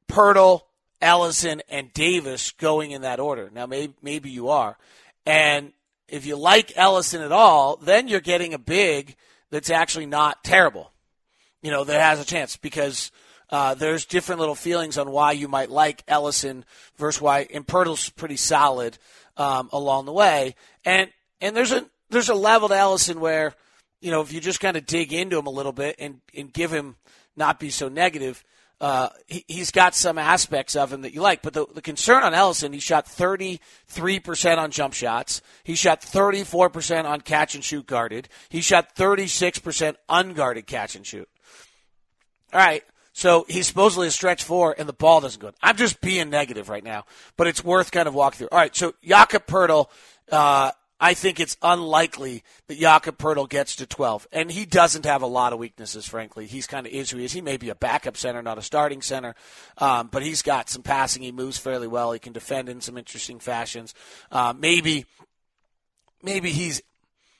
Poeltl, 0.08 0.62
Ellenson, 1.04 1.62
and 1.70 1.94
Davis 1.94 2.52
going 2.52 2.92
in 2.92 3.02
that 3.02 3.20
order. 3.20 3.50
Now, 3.54 3.66
maybe, 3.66 3.94
maybe 4.02 4.30
you 4.30 4.50
are. 4.50 4.78
And 5.26 5.74
if 6.08 6.26
you 6.26 6.36
like 6.36 6.70
Ellenson 6.70 7.24
at 7.24 7.32
all, 7.32 7.76
then 7.78 8.08
you're 8.08 8.20
getting 8.20 8.54
a 8.54 8.60
big 8.60 9.16
that's 9.52 9.70
actually 9.70 10.06
not 10.06 10.44
terrible. 10.44 10.92
You 11.62 11.72
know, 11.72 11.84
that 11.84 12.02
has 12.02 12.20
a 12.20 12.26
chance 12.26 12.58
because 12.58 13.12
uh, 13.50 13.76
there's 13.76 14.06
different 14.06 14.40
little 14.40 14.56
feelings 14.56 14.98
on 14.98 15.12
why 15.12 15.32
you 15.34 15.48
might 15.48 15.70
like 15.70 16.06
Ellenson 16.08 16.64
versus 16.98 17.22
why 17.22 17.46
Poeltl's 17.46 18.10
pretty 18.10 18.38
solid 18.38 18.98
um, 19.38 19.70
along 19.72 20.06
the 20.06 20.14
way. 20.14 20.56
And 20.86 21.10
and 21.40 21.56
there's 21.56 21.72
a 21.72 21.86
there's 22.10 22.30
a 22.30 22.36
level 22.36 22.70
to 22.70 22.74
Ellenson 22.74 23.18
where 23.18 23.54
you 24.02 24.12
know 24.12 24.22
if 24.22 24.34
you 24.34 24.40
just 24.40 24.60
kind 24.60 24.78
of 24.78 24.86
dig 24.86 25.14
into 25.14 25.38
him 25.38 25.46
a 25.46 25.52
little 25.52 25.72
bit 25.72 25.96
and 26.00 26.20
and 26.36 26.52
give 26.52 26.72
him 26.72 26.96
not 27.36 27.60
be 27.60 27.70
so 27.70 27.90
negative, 27.90 28.44
uh, 28.82 29.10
he, 29.28 29.60
has 29.60 29.72
got 29.72 29.96
some 29.96 30.18
aspects 30.18 30.76
of 30.76 30.92
him 30.92 31.02
that 31.02 31.14
you 31.14 31.22
like. 31.22 31.42
But 31.42 31.54
the, 31.54 31.66
the 31.74 31.82
concern 31.82 32.24
on 32.24 32.34
Ellenson, 32.34 32.74
he 32.74 32.80
shot 32.80 33.06
33% 33.06 34.58
on 34.58 34.72
jump 34.72 34.94
shots. 34.94 35.42
He 35.64 35.76
shot 35.76 36.02
34% 36.02 37.06
on 37.06 37.22
catch 37.22 37.56
and 37.56 37.64
shoot 37.64 37.86
guarded. 37.88 38.28
He 38.50 38.62
shot 38.62 38.96
36% 38.96 39.96
unguarded 40.10 40.68
catch 40.68 40.96
and 40.96 41.06
shoot. 41.06 41.30
All 42.54 42.60
right. 42.60 42.84
So 43.14 43.46
he's 43.48 43.68
supposedly 43.68 44.08
a 44.08 44.12
stretch 44.12 44.44
four, 44.44 44.76
and 44.78 44.90
the 44.90 44.94
ball 44.94 45.22
doesn't 45.22 45.40
go. 45.40 45.52
I'm 45.62 45.78
just 45.78 46.02
being 46.02 46.32
negative 46.32 46.68
right 46.68 46.84
now, 46.84 47.06
but 47.38 47.46
it's 47.46 47.64
worth 47.64 47.92
kind 47.92 48.08
of 48.08 48.16
walking 48.16 48.40
through. 48.40 48.50
All 48.52 48.58
right. 48.58 48.76
So 48.76 48.96
Jakob 49.04 49.46
Poeltl, 49.46 49.88
uh, 50.32 50.72
I 51.04 51.16
think 51.16 51.42
it's 51.42 51.58
unlikely 51.62 52.44
that 52.68 52.80
Jakob 52.80 53.18
Poeltl 53.18 53.50
gets 53.50 53.76
to 53.76 53.86
12. 53.86 54.26
And 54.32 54.50
he 54.50 54.66
doesn't 54.66 55.04
have 55.04 55.22
a 55.22 55.28
lot 55.28 55.52
of 55.52 55.60
weaknesses, 55.60 56.08
frankly. 56.08 56.46
He's 56.46 56.66
kind 56.66 56.88
of 56.88 56.94
is 56.94 57.12
who 57.12 57.18
he 57.18 57.26
is. 57.26 57.34
He 57.34 57.42
may 57.42 57.58
be 57.58 57.68
a 57.68 57.76
backup 57.76 58.16
center, 58.16 58.42
not 58.42 58.58
a 58.58 58.62
starting 58.62 59.02
center, 59.02 59.36
um, 59.80 60.08
but 60.10 60.24
he's 60.24 60.42
got 60.42 60.70
some 60.70 60.82
passing. 60.82 61.22
He 61.22 61.34
moves 61.34 61.58
fairly 61.58 61.90
well. 61.90 62.14
He 62.14 62.20
can 62.20 62.32
defend 62.32 62.70
in 62.70 62.80
some 62.80 62.98
interesting 62.98 63.40
fashions. 63.40 63.94
Uh, 64.32 64.54
maybe, 64.58 65.06
maybe 66.22 66.52
he's 66.52 66.82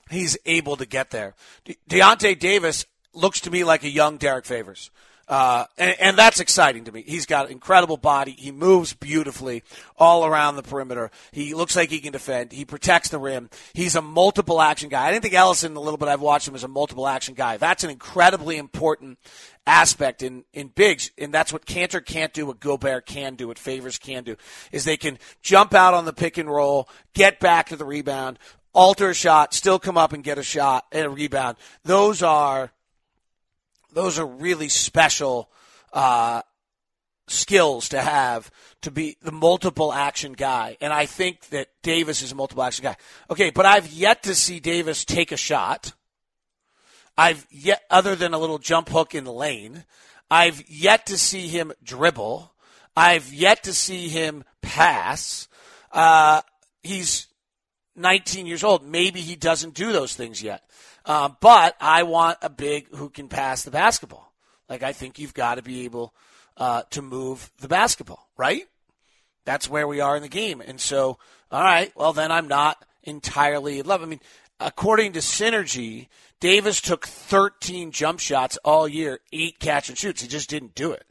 he's 0.10 0.38
able 0.46 0.76
to 0.76 0.86
get 0.86 1.12
there. 1.12 1.34
De- 1.64 1.78
Deyonta 1.90 2.38
Davis 2.38 2.86
looks 3.14 3.40
to 3.40 3.50
me 3.50 3.64
like 3.64 3.86
a 3.86 3.90
young 3.90 4.18
Derrick 4.18 4.44
Favors. 4.44 4.92
Uh, 5.26 5.66
and, 5.78 5.96
and, 6.02 6.18
that's 6.18 6.42
exciting 6.42 6.84
to 6.84 6.92
me. 6.92 7.02
He's 7.08 7.26
got 7.26 7.50
incredible 7.50 7.96
body. 7.96 8.32
He 8.32 8.52
moves 8.52 8.92
beautifully 8.92 9.64
all 9.98 10.26
around 10.26 10.58
the 10.58 10.64
perimeter. 10.64 11.12
He 11.32 11.54
looks 11.54 11.78
like 11.78 11.90
he 11.90 12.00
can 12.00 12.12
defend. 12.12 12.52
He 12.52 12.66
protects 12.66 13.08
the 13.08 13.20
rim. 13.20 13.50
He's 13.74 13.96
a 13.96 14.02
multiple 14.02 14.62
action 14.62 14.90
guy. 14.90 15.06
I 15.06 15.12
didn't 15.12 15.24
think 15.24 15.34
Ellenson, 15.34 15.78
a 15.78 15.80
little 15.80 15.98
bit 15.98 16.10
I've 16.10 16.20
watched 16.20 16.50
him, 16.50 16.56
as 16.56 16.66
a 16.66 16.68
multiple 16.68 17.08
action 17.08 17.36
guy. 17.36 17.56
That's 17.56 17.86
an 17.86 17.90
incredibly 17.90 18.58
important 18.58 19.18
aspect 19.66 20.24
in, 20.24 20.44
in 20.52 20.68
bigs. 20.68 21.10
And 21.18 21.34
that's 21.34 21.54
what 21.54 21.66
Kanter 21.66 22.06
can't 22.06 22.34
do, 22.34 22.48
what 22.48 22.60
Gobert 22.60 23.06
can 23.06 23.36
do, 23.36 23.48
what 23.48 23.58
Favors 23.58 23.98
can 23.98 24.26
do, 24.26 24.36
is 24.74 24.84
they 24.84 24.98
can 24.98 25.18
jump 25.42 25.74
out 25.74 25.94
on 25.94 26.04
the 26.04 26.14
pick 26.14 26.38
and 26.38 26.50
roll, 26.50 26.90
get 27.14 27.40
back 27.40 27.70
to 27.70 27.78
the 27.78 27.86
rebound, 27.86 28.40
alter 28.74 29.12
a 29.12 29.14
shot, 29.14 29.54
still 29.54 29.80
come 29.80 29.98
up 29.98 30.12
and 30.12 30.24
get 30.24 30.38
a 30.38 30.44
shot 30.44 30.86
and 30.92 31.06
a 31.06 31.10
rebound. 31.10 31.56
Those 31.84 32.22
are 32.22 32.72
those 33.94 34.20
are 34.20 34.26
really 34.26 34.70
special 34.70 35.50
uh, 35.94 36.42
skills 37.28 37.90
to 37.90 38.02
have 38.02 38.52
to 38.82 38.92
be 38.92 39.18
the 39.22 39.32
multiple 39.32 39.94
action 39.94 40.34
guy. 40.34 40.78
And 40.82 40.92
I 40.92 41.06
think 41.06 41.48
that 41.50 41.70
Davis 41.82 42.22
is 42.22 42.32
a 42.32 42.36
multiple 42.36 42.64
action 42.64 42.84
guy. 42.84 42.96
Okay, 43.30 43.50
but 43.50 43.66
I've 43.66 43.92
yet 43.92 44.24
to 44.24 44.36
see 44.36 44.60
Davis 44.60 45.06
take 45.06 45.32
a 45.32 45.38
shot. 45.38 45.94
I've 47.18 47.46
yet, 47.52 47.84
other 47.90 48.16
than 48.16 48.34
a 48.34 48.40
little 48.40 48.58
jump 48.58 48.90
hook 48.90 49.14
in 49.16 49.24
the 49.24 49.34
lane, 49.34 49.86
I've 50.30 50.68
yet 50.70 51.06
to 51.08 51.18
see 51.18 51.48
him 51.48 51.72
dribble. 51.84 52.52
I've 52.96 53.32
yet 53.32 53.64
to 53.64 53.74
see 53.74 54.10
him 54.10 54.44
pass. 54.62 55.48
Uh, 55.92 56.42
he's 56.82 57.28
19 57.96 58.46
years 58.46 58.64
old. 58.64 58.86
Maybe 58.86 59.22
he 59.22 59.36
doesn't 59.36 59.74
do 59.74 59.92
those 59.92 60.16
things 60.16 60.42
yet. 60.42 60.64
Uh, 61.06 61.30
but 61.42 61.76
I 61.80 62.04
want 62.04 62.38
a 62.42 62.50
big 62.50 62.94
who 62.96 63.10
can 63.10 63.28
pass 63.28 63.64
the 63.64 63.72
basketball. 63.72 64.34
Like 64.70 64.84
I 64.84 64.94
think 64.94 65.20
you've 65.20 65.34
got 65.34 65.56
to 65.56 65.62
be 65.62 65.86
able 65.86 66.14
uh, 66.58 66.84
to 66.92 67.02
move 67.02 67.52
the 67.60 67.68
basketball, 67.68 68.30
right? 68.38 68.64
That's 69.46 69.70
where 69.70 69.88
we 69.88 70.00
are 70.00 70.16
in 70.16 70.22
the 70.22 70.30
game. 70.30 70.62
And 70.62 70.80
so, 70.80 71.18
all 71.52 71.64
right, 71.64 71.92
well 71.96 72.14
then 72.14 72.32
I'm 72.32 72.48
not 72.48 72.84
entirely 73.04 73.80
in 73.80 73.86
love. 73.86 74.02
I 74.02 74.06
mean, 74.06 74.22
according 74.60 75.14
to 75.14 75.20
Synergy, 75.20 76.08
Davis 76.40 76.82
took 76.82 77.06
13 77.08 77.92
jump 77.92 78.20
shots 78.20 78.58
all 78.64 78.88
year, 78.88 79.20
eight 79.32 79.60
catch 79.60 79.90
and 79.90 79.98
shoots. 79.98 80.22
He 80.22 80.28
just 80.28 80.50
didn't 80.50 80.76
do 80.76 80.92
it. 80.92 81.06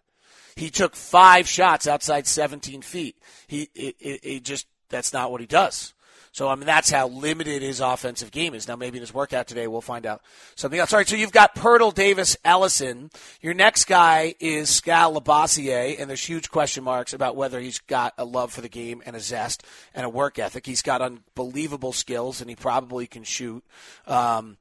He 0.56 0.70
took 0.70 0.94
five 0.94 1.48
shots 1.48 1.86
outside 1.86 2.26
17 2.26 2.82
feet. 2.82 3.16
He 3.46 3.68
it, 3.74 3.96
it, 3.98 4.20
it 4.22 4.42
just 4.42 4.66
that's 4.88 5.12
not 5.12 5.30
what 5.30 5.40
he 5.40 5.46
does. 5.46 5.94
So 6.32 6.48
I 6.48 6.54
mean 6.54 6.66
that's 6.66 6.90
how 6.90 7.08
limited 7.08 7.62
his 7.62 7.80
offensive 7.80 8.30
game 8.30 8.54
is. 8.54 8.66
Now 8.66 8.76
maybe 8.76 8.98
in 8.98 9.02
his 9.02 9.14
workout 9.14 9.46
today 9.46 9.66
we'll 9.66 9.82
find 9.82 10.06
out 10.06 10.22
something 10.56 10.80
else. 10.80 10.92
All 10.92 10.98
right, 10.98 11.08
so 11.08 11.14
you've 11.14 11.30
got 11.30 11.54
Poeltl, 11.54 11.94
Davis, 11.94 12.36
Ellenson. 12.44 13.12
Your 13.40 13.54
next 13.54 13.84
guy 13.84 14.34
is 14.40 14.70
Skal 14.70 15.14
Labissiere, 15.14 16.00
and 16.00 16.08
there's 16.08 16.24
huge 16.24 16.50
question 16.50 16.84
marks 16.84 17.12
about 17.12 17.36
whether 17.36 17.60
he's 17.60 17.78
got 17.78 18.14
a 18.16 18.24
love 18.24 18.52
for 18.52 18.62
the 18.62 18.68
game 18.68 19.02
and 19.04 19.14
a 19.14 19.20
zest 19.20 19.62
and 19.94 20.06
a 20.06 20.08
work 20.08 20.38
ethic. 20.38 20.66
He's 20.66 20.82
got 20.82 21.02
unbelievable 21.02 21.92
skills, 21.92 22.40
and 22.40 22.48
he 22.48 22.56
probably 22.56 23.06
can 23.06 23.24
shoot. 23.24 23.62
Um, 24.06 24.56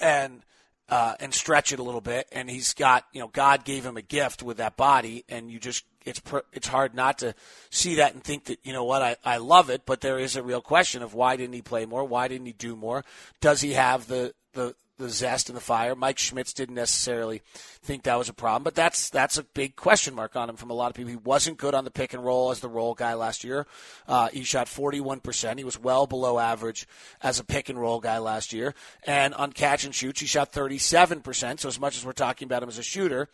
and 0.00 0.42
uh, 0.88 1.14
and 1.20 1.34
stretch 1.34 1.72
it 1.72 1.78
a 1.78 1.82
little 1.82 2.00
bit. 2.00 2.26
And 2.32 2.48
he's 2.48 2.72
got, 2.74 3.04
you 3.12 3.20
know, 3.20 3.28
God 3.28 3.64
gave 3.64 3.84
him 3.84 3.96
a 3.96 4.02
gift 4.02 4.42
with 4.42 4.56
that 4.56 4.76
body, 4.76 5.24
and 5.28 5.50
you 5.50 5.58
just 5.58 5.84
it's 6.08 6.22
it's 6.52 6.68
hard 6.68 6.94
not 6.94 7.18
to 7.18 7.34
see 7.70 7.96
that 7.96 8.14
and 8.14 8.24
think 8.24 8.44
that 8.46 8.58
you 8.64 8.72
know 8.72 8.84
what 8.84 9.02
I, 9.02 9.16
I 9.24 9.36
love 9.36 9.70
it, 9.70 9.82
but 9.86 10.00
there 10.00 10.18
is 10.18 10.36
a 10.36 10.42
real 10.42 10.60
question 10.60 11.02
of 11.02 11.14
why 11.14 11.36
didn't 11.36 11.54
he 11.54 11.62
play 11.62 11.86
more? 11.86 12.04
Why 12.04 12.28
didn't 12.28 12.46
he 12.46 12.52
do 12.52 12.74
more? 12.76 13.04
Does 13.40 13.60
he 13.60 13.74
have 13.74 14.06
the 14.08 14.34
the 14.54 14.74
the 14.98 15.08
zest 15.08 15.48
and 15.48 15.56
the 15.56 15.62
fire. 15.62 15.94
Mike 15.94 16.18
Schmitz 16.18 16.52
didn't 16.52 16.74
necessarily 16.74 17.42
think 17.82 18.02
that 18.02 18.18
was 18.18 18.28
a 18.28 18.34
problem, 18.34 18.64
but 18.64 18.74
that's 18.74 19.08
that's 19.08 19.38
a 19.38 19.44
big 19.44 19.76
question 19.76 20.14
mark 20.14 20.36
on 20.36 20.50
him 20.50 20.56
from 20.56 20.70
a 20.70 20.74
lot 20.74 20.90
of 20.90 20.96
people. 20.96 21.10
He 21.10 21.16
wasn't 21.16 21.56
good 21.56 21.74
on 21.74 21.84
the 21.84 21.90
pick 21.90 22.12
and 22.12 22.24
roll 22.24 22.50
as 22.50 22.60
the 22.60 22.68
roll 22.68 22.94
guy 22.94 23.14
last 23.14 23.44
year. 23.44 23.66
Uh, 24.06 24.28
he 24.28 24.42
shot 24.42 24.66
41%. 24.66 25.58
He 25.58 25.64
was 25.64 25.78
well 25.78 26.06
below 26.06 26.38
average 26.38 26.86
as 27.22 27.38
a 27.38 27.44
pick 27.44 27.68
and 27.68 27.80
roll 27.80 28.00
guy 28.00 28.18
last 28.18 28.52
year. 28.52 28.74
And 29.06 29.34
on 29.34 29.52
catch 29.52 29.84
and 29.84 29.94
shoots, 29.94 30.20
he 30.20 30.26
shot 30.26 30.52
37%. 30.52 31.60
So 31.60 31.68
as 31.68 31.80
much 31.80 31.96
as 31.96 32.04
we're 32.04 32.12
talking 32.12 32.46
about 32.46 32.62
him 32.62 32.68
as 32.68 32.78
a 32.78 32.82
shooter, 32.82 33.28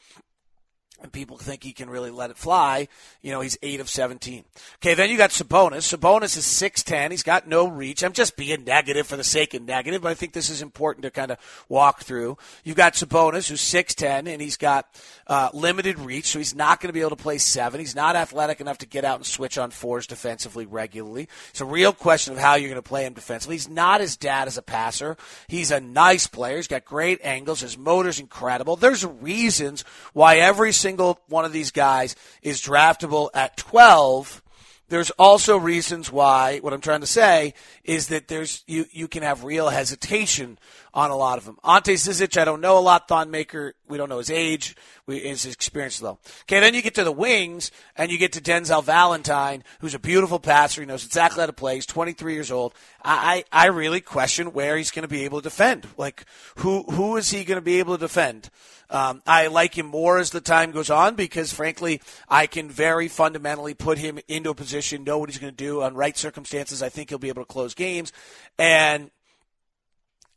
and 1.04 1.12
people 1.12 1.36
think 1.36 1.62
he 1.62 1.72
can 1.72 1.90
really 1.90 2.10
let 2.10 2.30
it 2.30 2.36
fly. 2.38 2.88
You 3.20 3.30
know, 3.30 3.42
he's 3.42 3.58
eight 3.62 3.78
of 3.78 3.90
seventeen. 3.90 4.44
Okay, 4.76 4.94
then 4.94 5.10
you 5.10 5.18
got 5.18 5.30
Sabonis. 5.30 5.94
Sabonis 5.94 6.36
is 6.36 6.46
six 6.46 6.82
ten. 6.82 7.10
He's 7.10 7.22
got 7.22 7.46
no 7.46 7.68
reach. 7.68 8.02
I'm 8.02 8.14
just 8.14 8.36
being 8.36 8.64
negative 8.64 9.06
for 9.06 9.16
the 9.16 9.22
sake 9.22 9.52
of 9.52 9.62
negative, 9.62 10.00
but 10.00 10.10
I 10.10 10.14
think 10.14 10.32
this 10.32 10.48
is 10.48 10.62
important 10.62 11.02
to 11.02 11.10
kind 11.10 11.30
of 11.30 11.38
walk 11.68 12.00
through. 12.00 12.38
You've 12.64 12.78
got 12.78 12.94
Sabonis, 12.94 13.50
who's 13.50 13.60
six 13.60 13.94
ten, 13.94 14.26
and 14.26 14.40
he's 14.40 14.56
got 14.56 14.86
uh, 15.26 15.50
limited 15.52 15.98
reach, 15.98 16.24
so 16.28 16.38
he's 16.38 16.54
not 16.54 16.80
going 16.80 16.88
to 16.88 16.94
be 16.94 17.00
able 17.00 17.10
to 17.10 17.16
play 17.16 17.36
seven. 17.36 17.80
He's 17.80 17.94
not 17.94 18.16
athletic 18.16 18.62
enough 18.62 18.78
to 18.78 18.86
get 18.86 19.04
out 19.04 19.16
and 19.16 19.26
switch 19.26 19.58
on 19.58 19.70
fours 19.70 20.06
defensively 20.06 20.64
regularly. 20.64 21.28
It's 21.50 21.60
a 21.60 21.66
real 21.66 21.92
question 21.92 22.32
of 22.32 22.40
how 22.40 22.54
you're 22.54 22.70
going 22.70 22.82
to 22.82 22.88
play 22.88 23.04
him 23.04 23.12
defensively. 23.12 23.56
He's 23.56 23.68
not 23.68 24.00
as 24.00 24.16
dad 24.16 24.48
as 24.48 24.56
a 24.56 24.62
passer. 24.62 25.18
He's 25.48 25.70
a 25.70 25.80
nice 25.80 26.26
player. 26.26 26.56
He's 26.56 26.66
got 26.66 26.86
great 26.86 27.20
angles. 27.22 27.60
His 27.60 27.76
motor's 27.76 28.20
incredible. 28.20 28.76
There's 28.76 29.04
reasons 29.04 29.84
why 30.14 30.38
every 30.38 30.72
single 30.72 30.93
one 31.28 31.44
of 31.44 31.52
these 31.52 31.70
guys 31.70 32.16
is 32.42 32.60
draftable 32.60 33.30
at 33.34 33.56
12 33.56 34.42
there's 34.88 35.10
also 35.12 35.56
reasons 35.56 36.12
why 36.12 36.58
what 36.58 36.72
I'm 36.72 36.80
trying 36.80 37.00
to 37.00 37.06
say 37.06 37.54
is 37.84 38.08
that 38.08 38.28
there's 38.28 38.62
you 38.66 38.84
you 38.92 39.08
can 39.08 39.22
have 39.22 39.44
real 39.44 39.68
hesitation 39.68 40.58
on 40.94 41.10
a 41.10 41.16
lot 41.16 41.38
of 41.38 41.44
them. 41.44 41.58
Ante 41.64 41.94
Zizic, 41.94 42.40
I 42.40 42.44
don't 42.44 42.60
know 42.60 42.78
a 42.78 42.80
lot. 42.80 43.08
Thon 43.08 43.30
Maker, 43.30 43.74
we 43.88 43.98
don't 43.98 44.08
know 44.08 44.18
his 44.18 44.30
age, 44.30 44.76
we, 45.06 45.18
his 45.18 45.44
experience 45.44 45.98
though. 45.98 46.20
Okay, 46.42 46.60
then 46.60 46.72
you 46.72 46.82
get 46.82 46.94
to 46.94 47.04
the 47.04 47.12
wings 47.12 47.72
and 47.96 48.12
you 48.12 48.18
get 48.18 48.32
to 48.34 48.40
Denzel 48.40 48.82
Valentine, 48.82 49.64
who's 49.80 49.94
a 49.94 49.98
beautiful 49.98 50.38
passer. 50.38 50.80
He 50.80 50.86
knows 50.86 51.04
exactly 51.04 51.40
how 51.40 51.46
to 51.46 51.52
play. 51.52 51.74
He's 51.74 51.86
23 51.86 52.32
years 52.32 52.52
old. 52.52 52.74
I 53.04 53.44
I 53.52 53.66
really 53.66 54.00
question 54.00 54.52
where 54.52 54.76
he's 54.76 54.92
going 54.92 55.02
to 55.02 55.08
be 55.08 55.24
able 55.24 55.40
to 55.40 55.44
defend. 55.44 55.88
Like 55.98 56.24
who 56.58 56.84
who 56.84 57.16
is 57.16 57.30
he 57.30 57.44
going 57.44 57.58
to 57.58 57.62
be 57.62 57.80
able 57.80 57.96
to 57.96 58.00
defend? 58.00 58.50
Um, 58.90 59.22
I 59.26 59.48
like 59.48 59.76
him 59.76 59.86
more 59.86 60.18
as 60.18 60.30
the 60.30 60.42
time 60.42 60.70
goes 60.70 60.90
on 60.90 61.16
because, 61.16 61.52
frankly, 61.52 62.00
I 62.28 62.46
can 62.46 62.70
very 62.70 63.08
fundamentally 63.08 63.74
put 63.74 63.98
him 63.98 64.20
into 64.28 64.50
a 64.50 64.54
position, 64.54 65.04
know 65.04 65.18
what 65.18 65.30
he's 65.30 65.38
going 65.38 65.52
to 65.52 65.56
do 65.56 65.82
on 65.82 65.94
right 65.94 66.16
circumstances. 66.16 66.82
I 66.82 66.90
think 66.90 67.08
he'll 67.08 67.18
be 67.18 67.30
able 67.30 67.42
to 67.42 67.52
close 67.52 67.74
games, 67.74 68.12
and 68.58 69.10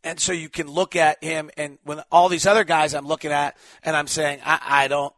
and 0.07 0.19
so 0.19 0.31
you 0.31 0.49
can 0.49 0.67
look 0.67 0.95
at 0.95 1.23
him 1.23 1.51
and 1.57 1.77
when 1.83 2.01
all 2.11 2.29
these 2.29 2.47
other 2.47 2.63
guys 2.63 2.93
I'm 2.93 3.07
looking 3.07 3.31
at, 3.31 3.57
and 3.83 3.95
I'm 3.95 4.07
saying 4.07 4.39
I, 4.45 4.59
I 4.63 4.87
don't, 4.87 5.13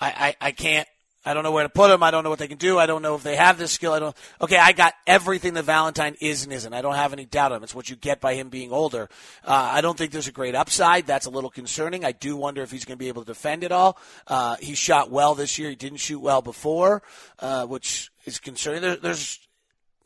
I, 0.00 0.34
I, 0.40 0.48
I 0.48 0.52
can't 0.52 0.88
I 1.24 1.34
don't 1.34 1.42
know 1.42 1.52
where 1.52 1.64
to 1.64 1.68
put 1.68 1.88
them. 1.88 2.02
I 2.02 2.10
don't 2.10 2.24
know 2.24 2.30
what 2.30 2.38
they 2.38 2.48
can 2.48 2.56
do. 2.56 2.78
I 2.78 2.86
don't 2.86 3.02
know 3.02 3.14
if 3.14 3.22
they 3.22 3.36
have 3.36 3.58
this 3.58 3.72
skill. 3.72 3.92
I 3.92 3.98
don't. 3.98 4.16
Okay, 4.40 4.56
I 4.56 4.72
got 4.72 4.94
everything 5.06 5.52
that 5.54 5.64
Valentine 5.64 6.16
is 6.20 6.44
and 6.44 6.52
isn't. 6.54 6.72
I 6.72 6.80
don't 6.80 6.94
have 6.94 7.12
any 7.12 7.26
doubt 7.26 7.52
of 7.52 7.58
him. 7.58 7.64
It's 7.64 7.74
what 7.74 7.90
you 7.90 7.96
get 7.96 8.18
by 8.20 8.34
him 8.34 8.48
being 8.48 8.72
older. 8.72 9.10
Uh, 9.44 9.68
I 9.72 9.82
don't 9.82 9.98
think 9.98 10.10
there's 10.10 10.28
a 10.28 10.32
great 10.32 10.54
upside. 10.54 11.06
That's 11.06 11.26
a 11.26 11.30
little 11.30 11.50
concerning. 11.50 12.02
I 12.02 12.12
do 12.12 12.34
wonder 12.34 12.62
if 12.62 12.70
he's 12.70 12.86
going 12.86 12.96
to 12.96 13.04
be 13.04 13.08
able 13.08 13.24
to 13.24 13.26
defend 13.26 13.62
it 13.62 13.72
all. 13.72 13.98
Uh, 14.26 14.56
he 14.60 14.74
shot 14.74 15.10
well 15.10 15.34
this 15.34 15.58
year. 15.58 15.68
He 15.68 15.76
didn't 15.76 15.98
shoot 15.98 16.20
well 16.20 16.40
before, 16.40 17.02
uh, 17.40 17.66
which 17.66 18.10
is 18.24 18.38
concerning. 18.38 18.80
There, 18.80 18.96
there's, 18.96 19.38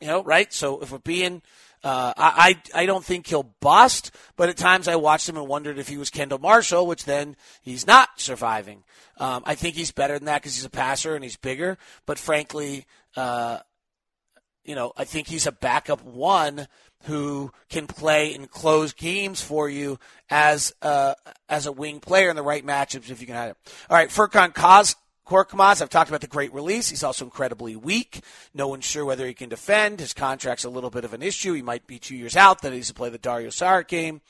you 0.01 0.07
know, 0.07 0.23
right. 0.23 0.51
So 0.51 0.81
if 0.81 0.91
we're 0.91 0.97
being 0.97 1.41
uh, 1.83 2.13
I, 2.15 2.61
I 2.73 2.85
don't 2.85 3.03
think 3.03 3.27
he'll 3.27 3.51
bust, 3.59 4.11
but 4.37 4.47
at 4.49 4.55
times 4.55 4.87
I 4.87 4.95
watched 4.95 5.27
him 5.27 5.37
and 5.37 5.47
wondered 5.47 5.77
if 5.77 5.89
he 5.89 5.97
was 5.97 6.09
Kendall 6.09 6.39
Marshall, 6.39 6.87
which 6.87 7.03
then 7.03 7.35
he's 7.61 7.85
not 7.85 8.09
surviving. 8.15 8.83
Um, 9.17 9.43
I 9.45 9.55
think 9.55 9.75
he's 9.75 9.91
better 9.91 10.17
than 10.17 10.25
that 10.25 10.41
because 10.41 10.55
he's 10.55 10.65
a 10.65 10.69
passer 10.69 11.15
and 11.15 11.23
he's 11.23 11.35
bigger. 11.35 11.77
But 12.05 12.17
frankly, 12.17 12.85
uh, 13.17 13.59
you 14.63 14.75
know, 14.75 14.93
I 14.95 15.03
think 15.03 15.27
he's 15.27 15.45
a 15.45 15.51
backup 15.51 16.03
one 16.03 16.67
who 17.03 17.51
can 17.69 17.85
play 17.85 18.33
and 18.33 18.49
close 18.49 18.93
games 18.93 19.41
for 19.41 19.67
you 19.67 19.99
as 20.29 20.73
a, 20.81 21.15
as 21.49 21.65
a 21.65 21.71
wing 21.71 21.99
player 21.99 22.29
in 22.29 22.37
the 22.37 22.41
right 22.41 22.65
matchups 22.65 23.09
if 23.09 23.19
you 23.19 23.27
can 23.27 23.35
have 23.35 23.51
it. 23.51 23.57
All 23.89 23.97
right, 23.97 24.07
Furkan 24.07 24.53
Kaz 24.53 24.95
Korkmaz, 25.27 25.81
I've 25.81 25.89
talked 25.89 26.09
about 26.09 26.21
the 26.21 26.27
great 26.27 26.53
release. 26.53 26.89
He's 26.89 27.03
also 27.03 27.25
incredibly 27.25 27.75
weak. 27.75 28.21
No 28.53 28.67
one's 28.67 28.85
sure 28.85 29.05
whether 29.05 29.25
he 29.25 29.33
can 29.33 29.49
defend. 29.49 29.99
His 29.99 30.13
contract's 30.13 30.65
a 30.65 30.69
little 30.69 30.89
bit 30.89 31.05
of 31.05 31.13
an 31.13 31.21
issue. 31.21 31.53
He 31.53 31.61
might 31.61 31.87
be 31.87 31.99
two 31.99 32.15
years 32.15 32.35
out. 32.35 32.61
That 32.61 32.73
he's 32.73 32.89
to 32.89 32.93
play 32.93 33.09
the 33.09 33.17
Dario 33.17 33.49
Saric 33.49 33.87
game. 33.87 34.21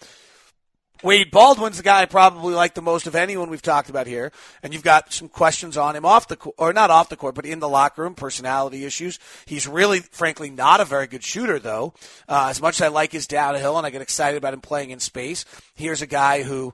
Wade 1.03 1.31
Baldwin's 1.31 1.75
the 1.75 1.83
guy 1.83 2.01
I 2.01 2.05
probably 2.05 2.53
like 2.53 2.75
the 2.75 2.81
most 2.81 3.07
of 3.07 3.15
anyone 3.15 3.49
we've 3.49 3.61
talked 3.61 3.89
about 3.89 4.07
here, 4.07 4.31
and 4.61 4.71
you've 4.71 4.83
got 4.83 5.11
some 5.11 5.27
questions 5.27 5.75
on 5.75 5.97
him 5.97 6.05
off 6.05 6.29
the 6.29 6.37
court, 6.37 6.55
or 6.57 6.71
not 6.71 6.91
off 6.91 7.09
the 7.09 7.17
court, 7.17 7.35
but 7.35 7.45
in 7.45 7.59
the 7.59 7.67
locker 7.67 8.03
room, 8.03 8.15
personality 8.15 8.85
issues. 8.85 9.19
He's 9.45 9.67
really, 9.67 9.99
frankly, 9.99 10.49
not 10.49 10.79
a 10.79 10.85
very 10.85 11.07
good 11.07 11.23
shooter, 11.23 11.59
though. 11.59 11.93
Uh, 12.29 12.47
as 12.49 12.61
much 12.61 12.75
as 12.75 12.83
I 12.83 12.87
like 12.87 13.11
his 13.11 13.27
downhill 13.27 13.77
and 13.77 13.85
I 13.85 13.89
get 13.89 14.01
excited 14.01 14.37
about 14.37 14.53
him 14.53 14.61
playing 14.61 14.91
in 14.91 15.01
space, 15.01 15.43
here's 15.75 16.01
a 16.01 16.07
guy 16.07 16.43
who 16.43 16.73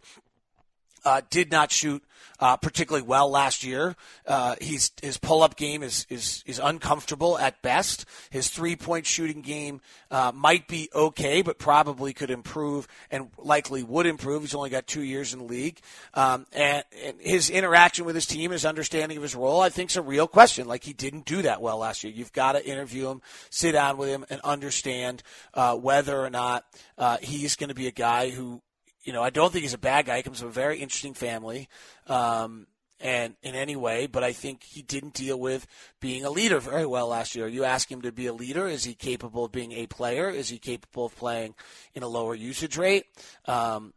uh, 1.06 1.22
did 1.30 1.52
not 1.52 1.72
shoot 1.72 2.04
uh, 2.40 2.56
particularly 2.58 3.06
well 3.06 3.30
last 3.30 3.64
year. 3.64 3.96
Uh, 4.26 4.56
he's 4.62 4.92
his 5.02 5.18
pull 5.18 5.44
up 5.44 5.56
game 5.56 5.84
is, 5.84 6.06
is 6.10 6.44
is 6.46 6.60
uncomfortable 6.60 7.38
at 7.38 7.62
best. 7.62 8.06
His 8.30 8.50
three 8.50 8.76
point 8.76 9.06
shooting 9.06 9.42
game 9.42 9.82
uh, 10.10 10.32
might 10.34 10.68
be 10.68 10.90
okay, 10.94 11.42
but 11.42 11.60
probably 11.60 12.14
could 12.14 12.32
improve 12.32 12.88
and 13.12 13.30
likely 13.38 13.84
would 13.84 14.06
improve. 14.06 14.42
He's 14.42 14.56
only 14.56 14.70
got 14.70 14.88
two 14.88 15.04
years 15.04 15.34
in 15.34 15.40
the 15.40 15.46
league, 15.46 15.80
um, 16.14 16.46
and, 16.54 16.84
and 17.04 17.20
his 17.20 17.50
interaction 17.50 18.06
with 18.06 18.16
his 18.16 18.26
team, 18.26 18.52
his 18.52 18.66
understanding 18.66 19.18
of 19.18 19.24
his 19.24 19.36
role, 19.36 19.62
I 19.62 19.70
think 19.70 19.90
is 19.90 19.98
a 19.98 20.02
real 20.02 20.28
question. 20.28 20.68
Like 20.68 20.84
he 20.84 20.94
didn't 20.94 21.26
do 21.26 21.42
that 21.42 21.62
well 21.62 21.80
last 21.80 22.04
year. 22.04 22.14
You've 22.14 22.34
got 22.34 22.54
to 22.54 22.66
interview 22.66 23.10
him, 23.10 23.22
sit 23.50 23.74
down 23.74 23.98
with 23.98 24.10
him, 24.10 24.26
and 24.30 24.40
understand 24.42 25.24
uh, 25.54 25.76
whether 25.76 26.20
or 26.20 26.30
not 26.30 26.66
uh, 26.98 27.18
he's 27.22 27.56
going 27.56 27.70
to 27.70 27.76
be 27.76 27.88
a 27.88 27.92
guy 27.92 28.30
who 28.30 28.62
you 29.04 29.14
know, 29.14 29.24
I 29.24 29.30
don't 29.30 29.52
think 29.52 29.64
he's 29.64 29.74
a 29.74 29.78
bad 29.78 30.06
guy. 30.06 30.18
He 30.18 30.24
comes 30.24 30.40
from 30.40 30.50
a 30.50 30.52
very 30.52 30.80
interesting 30.80 31.14
family, 31.14 31.70
um, 32.08 32.68
and 33.00 33.36
in 33.42 33.56
any 33.56 33.78
way, 33.78 34.08
but 34.08 34.24
I 34.24 34.34
think 34.34 34.64
he 34.64 34.82
didn't 34.82 35.14
deal 35.14 35.40
with 35.40 35.66
being 36.02 36.26
a 36.26 36.30
leader 36.30 36.60
very 36.60 36.86
well 36.86 37.08
last 37.08 37.34
year. 37.34 37.48
You 37.48 37.64
ask 37.64 37.90
him 37.90 38.02
to 38.02 38.12
be 38.12 38.26
a 38.26 38.34
leader. 38.34 38.68
Is 38.68 38.84
he 38.84 38.94
capable 38.94 39.46
of 39.46 39.54
being 39.54 39.72
a 39.72 39.88
player? 39.88 40.30
Is 40.30 40.50
he 40.50 40.58
capable 40.58 41.06
of 41.06 41.16
playing 41.16 41.56
in 41.94 42.04
a 42.04 42.08
lower 42.08 42.36
usage 42.36 42.78
rate? 42.78 43.06
Um, 43.46 43.94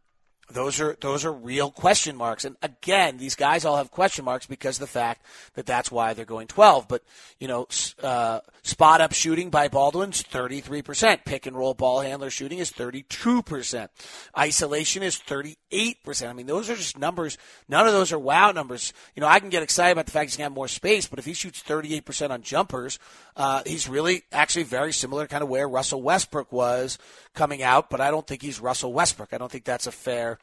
those 0.51 0.81
are 0.81 0.97
those 0.99 1.23
are 1.23 1.31
real 1.31 1.71
question 1.71 2.17
marks. 2.17 2.43
And 2.43 2.57
again, 2.61 3.17
these 3.17 3.35
guys 3.35 3.63
all 3.63 3.77
have 3.77 3.91
question 3.91 4.25
marks 4.25 4.45
because 4.45 4.75
of 4.75 4.81
the 4.81 4.87
fact 4.87 5.25
that 5.55 5.65
that's 5.65 5.91
why 5.91 6.13
they're 6.13 6.25
going 6.25 6.47
12. 6.47 6.87
But 6.87 7.03
you 7.39 7.47
know, 7.47 7.67
uh, 8.01 8.41
spot 8.61 8.99
up 8.99 9.13
shooting 9.13 9.49
by 9.49 9.69
Baldwin's 9.69 10.21
33 10.21 10.81
percent. 10.81 11.25
Pick 11.25 11.45
and 11.45 11.55
roll 11.55 11.73
ball 11.73 12.01
handler 12.01 12.29
shooting 12.29 12.59
is 12.59 12.71
32 12.71 13.41
percent. 13.43 13.89
Isolation 14.37 15.01
is 15.01 15.17
38 15.17 16.03
percent. 16.03 16.29
I 16.29 16.33
mean, 16.33 16.45
those 16.45 16.69
are 16.69 16.75
just 16.75 16.97
numbers. 16.97 17.37
None 17.69 17.87
of 17.87 17.93
those 17.93 18.11
are 18.11 18.19
wow 18.19 18.51
numbers. 18.51 18.91
You 19.15 19.21
know, 19.21 19.27
I 19.27 19.39
can 19.39 19.49
get 19.49 19.63
excited 19.63 19.93
about 19.93 20.07
the 20.07 20.11
fact 20.11 20.29
he's 20.29 20.37
gonna 20.37 20.45
have 20.45 20.53
more 20.53 20.67
space, 20.67 21.07
but 21.07 21.19
if 21.19 21.25
he 21.25 21.33
shoots 21.33 21.61
38 21.61 22.05
percent 22.05 22.33
on 22.33 22.41
jumpers, 22.41 22.99
uh, 23.37 23.63
he's 23.65 23.87
really 23.87 24.23
actually 24.31 24.63
very 24.63 24.91
similar, 24.91 25.25
kind 25.25 25.41
of 25.41 25.49
where 25.49 25.69
Russell 25.69 26.01
Westbrook 26.01 26.51
was 26.51 26.97
coming 27.33 27.63
out. 27.63 27.89
But 27.89 28.01
I 28.01 28.11
don't 28.11 28.27
think 28.27 28.41
he's 28.41 28.59
Russell 28.59 28.91
Westbrook. 28.91 29.33
I 29.33 29.37
don't 29.37 29.51
think 29.51 29.63
that's 29.63 29.87
a 29.87 29.91
fair 29.91 30.37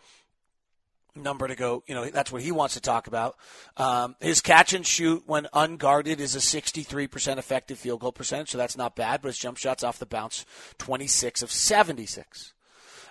number 1.15 1.49
to 1.49 1.55
go. 1.55 1.83
You 1.87 1.95
know, 1.95 2.11
that's 2.11 2.33
what 2.33 2.43
he 2.43 2.53
wants 2.53 2.75
to 2.75 2.81
talk 2.81 3.07
about. 3.07 3.37
Um, 3.77 4.17
his 4.21 4.41
catch 4.41 4.73
and 4.73 4.87
shoot 4.87 5.23
when 5.27 5.49
unguarded 5.53 6.21
is 6.21 6.35
a 6.35 6.39
63% 6.39 7.39
effective 7.39 7.79
field 7.79 8.01
goal 8.01 8.13
percentage, 8.13 8.51
so 8.51 8.59
that's 8.59 8.77
not 8.77 8.97
bad. 8.97 9.23
But 9.23 9.29
his 9.29 9.39
jump 9.39 9.59
shots 9.59 9.83
off 9.85 9.99
the 9.99 10.07
bounce, 10.07 10.45
26 10.79 11.43
of 11.43 11.51
76. 11.51 12.55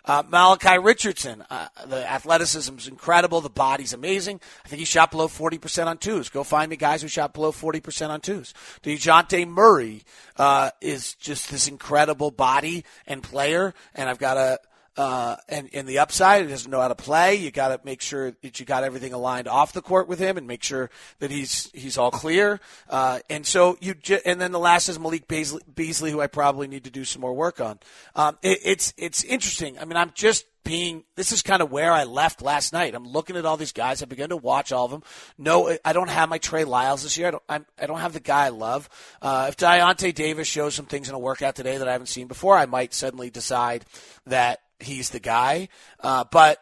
Uh, 0.06 0.24
Malachi 0.28 0.80
Richardson, 0.80 1.44
uh, 1.50 1.68
the 1.86 2.10
athleticism 2.10 2.76
is 2.78 2.88
incredible. 2.88 3.42
The 3.42 3.50
body's 3.50 3.94
amazing. 3.94 4.40
I 4.66 4.68
think 4.68 4.80
he 4.80 4.86
shot 4.86 5.12
below 5.12 5.28
40% 5.28 5.88
on 5.88 5.98
twos. 5.98 6.30
Go 6.30 6.44
find 6.44 6.70
me 6.70 6.78
guys 6.78 7.02
who 7.02 7.08
shot 7.08 7.34
below 7.34 7.52
40% 7.52 8.10
on 8.10 8.22
twos. 8.22 8.54
DeJounte 8.82 9.48
Murray 9.48 10.04
uh, 10.38 10.72
is 10.82 11.16
just 11.16 11.52
this 11.52 11.68
incredible 11.68 12.32
body 12.32 12.86
and 13.06 13.22
player, 13.22 13.74
and 13.94 14.10
I've 14.10 14.20
got 14.20 14.38
a 14.38 14.60
uh, 15.00 15.38
and 15.48 15.70
in 15.70 15.86
the 15.86 16.00
upside, 16.00 16.44
he 16.44 16.52
doesn't 16.52 16.70
know 16.70 16.82
how 16.82 16.90
to 16.90 16.96
play. 16.96 17.36
You 17.36 17.52
got 17.52 17.70
to 17.70 17.80
make 17.86 18.02
sure 18.02 18.32
that 18.42 18.60
you 18.60 18.66
got 18.66 18.84
everything 18.84 19.14
aligned 19.14 19.48
off 19.48 19.72
the 19.72 19.82
court 19.82 20.10
with 20.10 20.20
him, 20.20 20.38
and 20.38 20.46
make 20.46 20.62
sure 20.62 20.90
that 21.20 21.32
he's 21.32 21.72
he's 21.74 21.98
all 21.98 22.12
clear. 22.12 22.60
Uh, 22.90 23.20
and 23.30 23.46
so 23.46 23.78
you, 23.80 23.94
j- 23.94 24.20
and 24.26 24.42
then 24.42 24.52
the 24.52 24.60
last 24.60 24.90
is 24.90 25.00
Malik 25.00 25.26
Beasley, 25.30 25.62
Beasley, 25.74 26.12
who 26.12 26.20
I 26.20 26.28
probably 26.28 26.68
need 26.68 26.84
to 26.84 26.90
do 26.90 27.06
some 27.06 27.22
more 27.22 27.34
work 27.34 27.62
on. 27.62 27.80
Um, 28.14 28.38
it, 28.42 28.60
it's 28.66 28.94
it's 28.98 29.24
interesting. 29.24 29.80
I 29.80 29.86
mean, 29.86 29.96
I'm 29.96 30.12
just 30.14 30.46
being 30.66 31.06
this 31.16 31.32
is 31.32 31.42
kind 31.42 31.62
of 31.62 31.72
where 31.72 31.94
I 31.94 32.04
left 32.04 32.42
last 32.42 32.74
night. 32.74 32.94
I'm 32.94 33.08
looking 33.08 33.38
at 33.38 33.46
all 33.46 33.56
these 33.56 33.72
guys. 33.72 34.04
I 34.04 34.06
began 34.06 34.30
to 34.30 34.38
watch 34.38 34.74
all 34.74 34.84
of 34.84 34.92
them. 34.92 35.04
No, 35.38 35.78
I 35.86 35.94
don't 35.94 36.10
have 36.10 36.28
my 36.28 36.40
Trey 36.40 36.66
Lyles 36.66 37.04
this 37.04 37.18
year. 37.18 37.30
I 37.30 37.32
don't, 37.32 37.44
I'm, 37.48 37.66
I 37.82 37.86
do 37.86 37.94
not 37.94 38.02
have 38.02 38.12
the 38.12 38.20
guy 38.20 38.48
I 38.48 38.50
love. 38.50 38.90
Uh, 39.22 39.46
if 39.48 39.56
Deyonta 39.56 40.14
Davis 40.14 40.50
shows 40.50 40.76
some 40.76 40.88
things 40.88 41.08
in 41.08 41.16
a 41.16 41.20
workout 41.20 41.56
today 41.56 41.78
that 41.78 41.88
I 41.88 41.94
haven't 41.94 42.08
seen 42.08 42.28
before, 42.28 42.58
I 42.58 42.66
might 42.66 42.94
suddenly 42.94 43.30
decide 43.30 43.86
that 44.28 44.60
he's 44.80 45.10
the 45.10 45.20
guy. 45.20 45.70
Uh, 46.00 46.26
but 46.32 46.60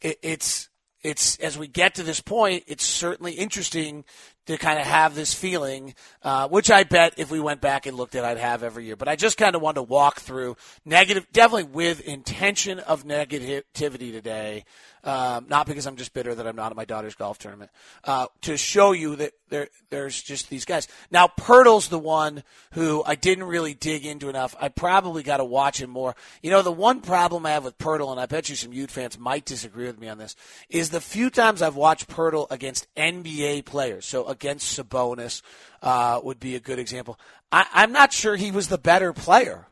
it, 0.00 0.18
it's 0.22 0.68
it's 1.02 1.36
as 1.38 1.58
we 1.58 1.68
get 1.68 1.96
to 1.96 2.02
this 2.02 2.20
point, 2.20 2.64
it's 2.66 2.84
certainly 2.84 3.32
interesting 3.32 4.04
to 4.46 4.58
kind 4.58 4.78
of 4.78 4.86
have 4.86 5.14
this 5.14 5.32
feeling, 5.32 5.94
uh, 6.22 6.48
which 6.48 6.70
I 6.70 6.84
bet 6.84 7.14
if 7.16 7.30
we 7.30 7.40
went 7.40 7.60
back 7.60 7.86
and 7.86 7.96
looked 7.96 8.14
at, 8.14 8.24
I'd 8.24 8.38
have 8.38 8.62
every 8.62 8.84
year. 8.84 8.96
But 8.96 9.08
I 9.08 9.16
just 9.16 9.38
kind 9.38 9.54
of 9.54 9.62
wanted 9.62 9.76
to 9.76 9.82
walk 9.84 10.20
through 10.20 10.56
negative, 10.84 11.26
definitely 11.32 11.72
with 11.72 12.00
intention 12.00 12.78
of 12.80 13.04
negativity 13.04 14.12
today, 14.12 14.64
um, 15.04 15.46
not 15.48 15.66
because 15.66 15.86
I'm 15.86 15.96
just 15.96 16.14
bitter 16.14 16.34
that 16.34 16.46
I'm 16.46 16.56
not 16.56 16.72
at 16.72 16.76
my 16.76 16.84
daughter's 16.84 17.14
golf 17.14 17.38
tournament, 17.38 17.70
uh, 18.04 18.26
to 18.42 18.56
show 18.56 18.92
you 18.92 19.16
that 19.16 19.32
there, 19.50 19.68
there's 19.90 20.20
just 20.20 20.48
these 20.48 20.64
guys. 20.64 20.88
Now, 21.10 21.26
Poeltl's 21.26 21.88
the 21.88 21.98
one 21.98 22.42
who 22.72 23.02
I 23.04 23.14
didn't 23.14 23.44
really 23.44 23.74
dig 23.74 24.06
into 24.06 24.28
enough. 24.28 24.56
I 24.60 24.68
probably 24.68 25.22
got 25.22 25.36
to 25.36 25.44
watch 25.44 25.80
him 25.80 25.90
more. 25.90 26.16
You 26.42 26.50
know, 26.50 26.62
the 26.62 26.72
one 26.72 27.00
problem 27.00 27.44
I 27.44 27.50
have 27.50 27.64
with 27.64 27.78
Poeltl, 27.78 28.10
and 28.10 28.20
I 28.20 28.26
bet 28.26 28.48
you 28.48 28.56
some 28.56 28.72
Ute 28.72 28.90
fans 28.90 29.18
might 29.18 29.44
disagree 29.44 29.86
with 29.86 30.00
me 30.00 30.08
on 30.08 30.18
this, 30.18 30.34
is 30.68 30.90
the 30.90 31.00
few 31.00 31.28
times 31.28 31.60
I've 31.60 31.76
watched 31.76 32.08
Poeltl 32.08 32.50
against 32.50 32.92
NBA 32.94 33.66
players, 33.66 34.06
so 34.06 34.26
against 34.26 34.78
Sabonis 34.78 35.42
uh, 35.82 36.20
would 36.24 36.40
be 36.40 36.56
a 36.56 36.60
good 36.60 36.78
example. 36.78 37.18
I, 37.52 37.66
I'm 37.74 37.92
not 37.92 38.12
sure 38.12 38.36
he 38.36 38.50
was 38.50 38.68
the 38.68 38.78
better 38.78 39.12
player. 39.12 39.66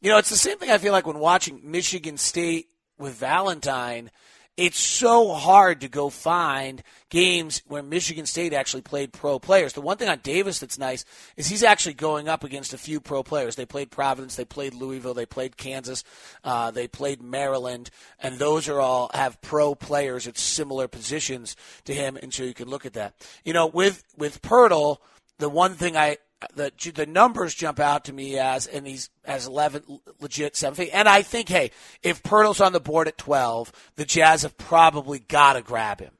You 0.00 0.10
know, 0.10 0.18
it's 0.18 0.30
the 0.30 0.36
same 0.36 0.58
thing 0.58 0.70
I 0.70 0.78
feel 0.78 0.92
like 0.92 1.06
when 1.06 1.18
watching 1.18 1.60
Michigan 1.64 2.18
State 2.18 2.68
with 2.98 3.14
Valentine, 3.14 4.10
it's 4.56 4.78
so 4.78 5.32
hard 5.32 5.80
to 5.80 5.88
go 5.88 6.10
find 6.10 6.80
games 7.10 7.62
where 7.66 7.82
Michigan 7.82 8.24
State 8.24 8.52
actually 8.52 8.82
played 8.82 9.12
pro 9.12 9.40
players. 9.40 9.72
The 9.72 9.80
one 9.80 9.96
thing 9.96 10.08
on 10.08 10.20
Davis 10.22 10.60
that's 10.60 10.78
nice 10.78 11.04
is 11.36 11.48
he's 11.48 11.64
actually 11.64 11.94
going 11.94 12.28
up 12.28 12.44
against 12.44 12.72
a 12.72 12.78
few 12.78 13.00
pro 13.00 13.24
players. 13.24 13.56
They 13.56 13.66
played 13.66 13.90
Providence, 13.90 14.36
they 14.36 14.44
played 14.44 14.74
Louisville, 14.74 15.14
they 15.14 15.26
played 15.26 15.56
Kansas, 15.56 16.04
uh, 16.44 16.70
they 16.70 16.86
played 16.86 17.20
Maryland, 17.20 17.90
and 18.20 18.38
those 18.38 18.68
are 18.68 18.80
all 18.80 19.10
have 19.12 19.40
pro 19.40 19.74
players 19.74 20.28
at 20.28 20.38
similar 20.38 20.86
positions 20.86 21.56
to 21.84 21.92
him, 21.92 22.16
and 22.16 22.32
so 22.32 22.44
you 22.44 22.54
can 22.54 22.68
look 22.68 22.86
at 22.86 22.92
that. 22.92 23.14
You 23.44 23.54
know, 23.54 23.66
with 23.66 24.04
with 24.16 24.40
Poeltl, 24.40 24.98
the 25.38 25.48
one 25.48 25.74
thing 25.74 25.96
I 25.96 26.18
the 26.54 26.72
the 26.94 27.06
numbers 27.06 27.54
jump 27.54 27.80
out 27.80 28.04
to 28.06 28.12
me 28.12 28.38
as 28.38 28.66
and 28.66 28.86
he's 28.86 29.10
as 29.24 29.46
11 29.46 30.00
legit 30.20 30.56
seven 30.56 30.74
feet. 30.74 30.90
And 30.92 31.08
I 31.08 31.22
think, 31.22 31.48
hey, 31.48 31.70
if 32.02 32.22
Poeltl's 32.22 32.60
on 32.60 32.72
the 32.72 32.80
board 32.80 33.08
at 33.08 33.18
12, 33.18 33.72
the 33.96 34.04
Jazz 34.04 34.42
have 34.42 34.56
probably 34.56 35.18
got 35.18 35.54
to 35.54 35.62
grab 35.62 36.00
him. 36.00 36.12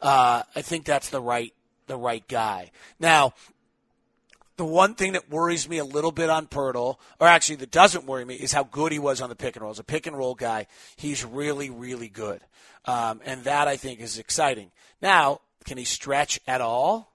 Uh, 0.00 0.42
I 0.54 0.62
think 0.62 0.84
that's 0.84 1.08
the 1.10 1.20
right 1.20 1.52
the 1.86 1.96
right 1.96 2.26
guy. 2.28 2.70
Now, 2.98 3.34
the 4.56 4.64
one 4.64 4.94
thing 4.94 5.12
that 5.12 5.30
worries 5.30 5.68
me 5.68 5.78
a 5.78 5.84
little 5.84 6.12
bit 6.12 6.30
on 6.30 6.46
Poeltl, 6.46 6.96
or 7.20 7.26
actually 7.26 7.56
that 7.56 7.70
doesn't 7.70 8.06
worry 8.06 8.24
me, 8.24 8.34
is 8.34 8.52
how 8.52 8.64
good 8.64 8.92
he 8.92 8.98
was 8.98 9.20
on 9.20 9.28
the 9.28 9.36
pick 9.36 9.56
and 9.56 9.62
roll. 9.62 9.72
As 9.72 9.78
a 9.78 9.84
pick 9.84 10.06
and 10.06 10.16
roll 10.16 10.34
guy, 10.34 10.66
he's 10.96 11.24
really, 11.24 11.70
really 11.70 12.08
good. 12.08 12.40
Um, 12.84 13.20
and 13.24 13.44
that 13.44 13.66
I 13.66 13.76
think 13.76 14.00
is 14.00 14.18
exciting. 14.18 14.70
Now, 15.02 15.40
can 15.64 15.78
he 15.78 15.84
stretch 15.84 16.38
at 16.46 16.60
all? 16.60 17.12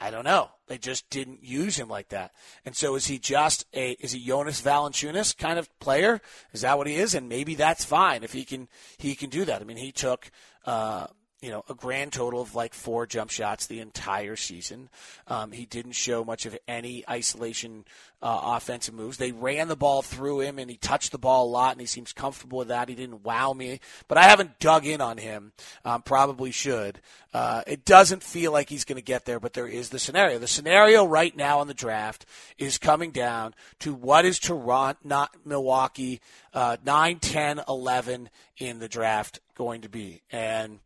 I 0.00 0.10
don't 0.10 0.24
know. 0.24 0.48
They 0.70 0.78
just 0.78 1.10
didn't 1.10 1.42
use 1.42 1.76
him 1.76 1.88
like 1.88 2.10
that. 2.10 2.30
And 2.64 2.76
so 2.76 2.94
is 2.94 3.08
he 3.08 3.18
just 3.18 3.66
a 3.74 3.96
is 3.98 4.12
he 4.12 4.24
Jonas 4.24 4.62
Valanciunas 4.62 5.36
kind 5.36 5.58
of 5.58 5.68
player? 5.80 6.20
Is 6.52 6.60
that 6.60 6.78
what 6.78 6.86
he 6.86 6.94
is? 6.94 7.12
And 7.12 7.28
maybe 7.28 7.56
that's 7.56 7.84
fine 7.84 8.22
if 8.22 8.32
he 8.32 8.44
can 8.44 8.68
he 8.96 9.16
can 9.16 9.30
do 9.30 9.44
that. 9.46 9.60
I 9.60 9.64
mean, 9.64 9.78
he 9.78 9.90
took 9.90 10.30
uh, 10.64 11.08
you 11.42 11.50
know, 11.50 11.64
a 11.70 11.74
grand 11.74 12.12
total 12.12 12.42
of 12.42 12.54
like 12.54 12.74
four 12.74 13.06
jump 13.06 13.30
shots 13.30 13.66
the 13.66 13.80
entire 13.80 14.36
season. 14.36 14.90
Um, 15.26 15.52
he 15.52 15.64
didn't 15.64 15.92
show 15.92 16.22
much 16.22 16.44
of 16.44 16.58
any 16.68 17.02
isolation 17.08 17.86
uh, 18.20 18.40
offensive 18.56 18.92
moves. 18.92 19.16
They 19.16 19.32
ran 19.32 19.68
the 19.68 19.76
ball 19.76 20.02
through 20.02 20.40
him, 20.40 20.58
and 20.58 20.70
he 20.70 20.76
touched 20.76 21.12
the 21.12 21.18
ball 21.18 21.46
a 21.46 21.48
lot, 21.48 21.72
and 21.72 21.80
he 21.80 21.86
seems 21.86 22.12
comfortable 22.12 22.58
with 22.58 22.68
that. 22.68 22.90
He 22.90 22.94
didn't 22.94 23.24
wow 23.24 23.54
me, 23.54 23.80
but 24.06 24.18
I 24.18 24.24
haven't 24.24 24.58
dug 24.58 24.84
in 24.84 25.00
on 25.00 25.16
him. 25.16 25.52
Um, 25.84 26.02
probably 26.02 26.50
should. 26.50 27.00
Uh, 27.32 27.62
it 27.66 27.86
doesn't 27.86 28.22
feel 28.22 28.52
like 28.52 28.68
he's 28.68 28.84
going 28.84 28.96
to 28.96 29.02
get 29.02 29.24
there, 29.24 29.40
but 29.40 29.54
there 29.54 29.68
is 29.68 29.88
the 29.88 29.98
scenario. 29.98 30.38
The 30.38 30.46
scenario 30.46 31.06
right 31.06 31.34
now 31.34 31.62
in 31.62 31.68
the 31.68 31.74
draft 31.74 32.26
is 32.58 32.76
coming 32.76 33.12
down 33.12 33.54
to 33.78 33.94
what 33.94 34.26
is 34.26 34.38
Toronto, 34.38 35.00
not 35.04 35.34
Milwaukee, 35.46 36.20
uh, 36.52 36.76
9, 36.84 37.18
10, 37.18 37.62
11 37.66 38.28
in 38.58 38.78
the 38.78 38.88
draft 38.88 39.40
going 39.54 39.82
to 39.82 39.88
be, 39.88 40.22
and 40.30 40.80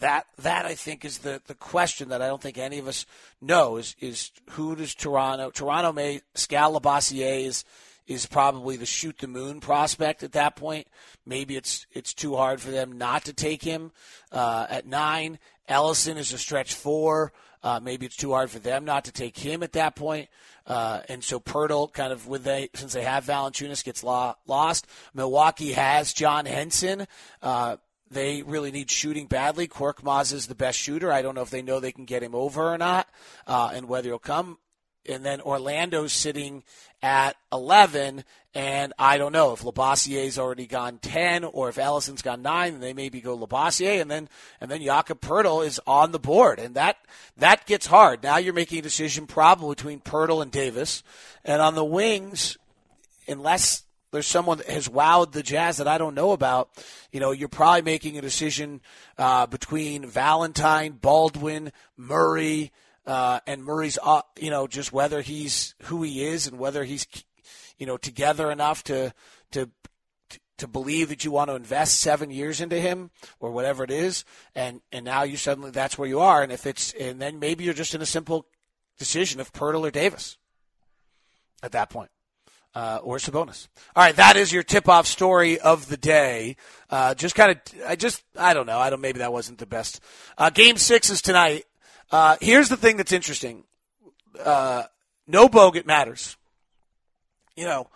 that 0.00 0.26
that 0.38 0.66
I 0.66 0.74
think 0.74 1.04
is 1.04 1.18
the, 1.18 1.40
the 1.46 1.54
question 1.54 2.10
that 2.10 2.22
I 2.22 2.26
don't 2.26 2.42
think 2.42 2.58
any 2.58 2.78
of 2.78 2.88
us 2.88 3.06
know 3.40 3.76
is 3.76 3.96
is 4.00 4.30
who 4.50 4.76
does 4.76 4.94
Toronto 4.94 5.50
Toronto 5.50 5.92
may 5.92 6.20
Labissiere 6.34 7.44
is 7.44 7.64
is 8.06 8.26
probably 8.26 8.76
the 8.76 8.86
shoot 8.86 9.18
the 9.18 9.26
moon 9.26 9.60
prospect 9.60 10.22
at 10.22 10.32
that 10.32 10.56
point. 10.56 10.86
Maybe 11.24 11.56
it's 11.56 11.86
it's 11.92 12.14
too 12.14 12.36
hard 12.36 12.60
for 12.60 12.70
them 12.70 12.98
not 12.98 13.24
to 13.24 13.32
take 13.32 13.62
him 13.62 13.92
uh, 14.32 14.66
at 14.68 14.86
nine. 14.86 15.38
Ellenson 15.68 16.16
is 16.16 16.32
a 16.32 16.38
stretch 16.38 16.74
four. 16.74 17.32
Uh, 17.62 17.80
maybe 17.82 18.06
it's 18.06 18.16
too 18.16 18.32
hard 18.32 18.50
for 18.50 18.60
them 18.60 18.84
not 18.84 19.06
to 19.06 19.12
take 19.12 19.36
him 19.36 19.62
at 19.62 19.72
that 19.72 19.96
point. 19.96 20.28
Uh, 20.66 21.00
and 21.08 21.24
so 21.24 21.40
Poeltl, 21.40 21.92
kind 21.92 22.12
of 22.12 22.28
with 22.28 22.44
they 22.44 22.68
since 22.74 22.92
they 22.92 23.02
have 23.02 23.24
Valanciunas, 23.24 23.84
gets 23.84 24.04
lo- 24.04 24.34
lost. 24.46 24.86
Milwaukee 25.14 25.72
has 25.72 26.12
John 26.12 26.46
Henson. 26.46 27.06
Uh, 27.42 27.76
they 28.10 28.42
really 28.42 28.70
need 28.70 28.90
shooting 28.90 29.26
badly. 29.26 29.66
Korkmaz 29.66 30.32
is 30.32 30.46
the 30.46 30.54
best 30.54 30.78
shooter. 30.78 31.12
I 31.12 31.22
don't 31.22 31.34
know 31.34 31.42
if 31.42 31.50
they 31.50 31.62
know 31.62 31.80
they 31.80 31.92
can 31.92 32.04
get 32.04 32.22
him 32.22 32.34
over 32.34 32.72
or 32.72 32.78
not, 32.78 33.08
uh, 33.46 33.70
and 33.74 33.88
whether 33.88 34.08
he'll 34.08 34.18
come. 34.18 34.58
And 35.08 35.24
then 35.24 35.40
Orlando's 35.40 36.12
sitting 36.12 36.64
at 37.00 37.36
11, 37.52 38.24
and 38.54 38.92
I 38.98 39.18
don't 39.18 39.32
know 39.32 39.52
if 39.52 39.62
Labissiere's 39.62 40.38
already 40.38 40.66
gone 40.66 40.98
10 40.98 41.44
or 41.44 41.68
if 41.68 41.76
Ellenson's 41.76 42.22
gone 42.22 42.42
9, 42.42 42.72
then 42.72 42.80
they 42.80 42.92
maybe 42.92 43.20
go 43.20 43.38
Labissiere, 43.38 44.00
and 44.00 44.10
then 44.10 44.28
and 44.60 44.70
then 44.70 44.82
Jakob 44.82 45.20
Poeltl 45.20 45.64
is 45.64 45.80
on 45.86 46.10
the 46.10 46.18
board, 46.18 46.58
and 46.58 46.74
that 46.74 46.96
that 47.36 47.66
gets 47.66 47.86
hard. 47.86 48.22
Now 48.22 48.38
you're 48.38 48.52
making 48.54 48.80
a 48.80 48.82
decision 48.82 49.26
probably 49.26 49.74
between 49.76 50.00
Poeltl 50.00 50.42
and 50.42 50.50
Davis, 50.50 51.04
and 51.44 51.62
on 51.62 51.76
the 51.76 51.84
wings, 51.84 52.56
unless 53.28 53.85
there's 54.16 54.26
someone 54.26 54.56
that 54.56 54.68
has 54.68 54.88
wowed 54.88 55.32
the 55.32 55.42
Jazz 55.42 55.76
that 55.76 55.86
I 55.86 55.98
don't 55.98 56.14
know 56.14 56.32
about, 56.32 56.70
you 57.12 57.20
know, 57.20 57.32
you're 57.32 57.50
probably 57.50 57.82
making 57.82 58.16
a 58.16 58.22
decision 58.22 58.80
uh, 59.18 59.46
between 59.46 60.06
Valentine, 60.06 60.92
Baldwin, 60.92 61.70
Murray, 61.98 62.72
uh, 63.06 63.40
and 63.46 63.62
Murray's, 63.62 63.98
uh, 64.02 64.22
you 64.40 64.48
know, 64.48 64.66
just 64.66 64.90
whether 64.90 65.20
he's 65.20 65.74
who 65.82 66.02
he 66.02 66.24
is 66.24 66.46
and 66.46 66.58
whether 66.58 66.82
he's, 66.84 67.06
you 67.76 67.84
know, 67.84 67.98
together 67.98 68.50
enough 68.50 68.82
to 68.84 69.12
to 69.50 69.70
to 70.56 70.66
believe 70.66 71.10
that 71.10 71.22
you 71.22 71.30
want 71.30 71.50
to 71.50 71.54
invest 71.54 72.00
seven 72.00 72.30
years 72.30 72.62
into 72.62 72.80
him 72.80 73.10
or 73.38 73.50
whatever 73.50 73.84
it 73.84 73.90
is, 73.90 74.24
and 74.54 74.80
and 74.92 75.04
now 75.04 75.24
you 75.24 75.36
suddenly 75.36 75.70
that's 75.70 75.98
where 75.98 76.08
you 76.08 76.20
are, 76.20 76.42
and 76.42 76.50
if 76.50 76.64
it's 76.64 76.94
and 76.94 77.20
then 77.20 77.38
maybe 77.38 77.64
you're 77.64 77.74
just 77.74 77.94
in 77.94 78.00
a 78.00 78.06
simple 78.06 78.46
decision 78.98 79.42
of 79.42 79.52
Poeltl 79.52 79.86
or 79.86 79.90
Davis 79.90 80.38
at 81.62 81.72
that 81.72 81.90
point 81.90 82.10
uh, 82.76 83.00
or 83.02 83.16
Sabonis. 83.16 83.68
All 83.96 84.04
right, 84.04 84.14
that 84.16 84.36
is 84.36 84.52
your 84.52 84.62
tip-off 84.62 85.06
story 85.06 85.58
of 85.58 85.88
the 85.88 85.96
day. 85.96 86.56
Uh, 86.90 87.14
just 87.14 87.34
kind 87.34 87.52
of, 87.52 87.58
I 87.88 87.96
just, 87.96 88.22
I 88.36 88.52
don't 88.52 88.66
know. 88.66 88.78
I 88.78 88.90
don't. 88.90 89.00
Maybe 89.00 89.20
that 89.20 89.32
wasn't 89.32 89.58
the 89.58 89.66
best. 89.66 90.00
Uh, 90.36 90.50
game 90.50 90.76
six 90.76 91.08
is 91.08 91.22
tonight. 91.22 91.64
Uh, 92.12 92.36
here's 92.38 92.68
the 92.68 92.76
thing 92.76 92.98
that's 92.98 93.12
interesting. 93.12 93.64
Uh, 94.38 94.82
no 95.26 95.48
Bogut 95.48 95.86
matters. 95.86 96.36
You 97.56 97.64
know, 97.64 97.88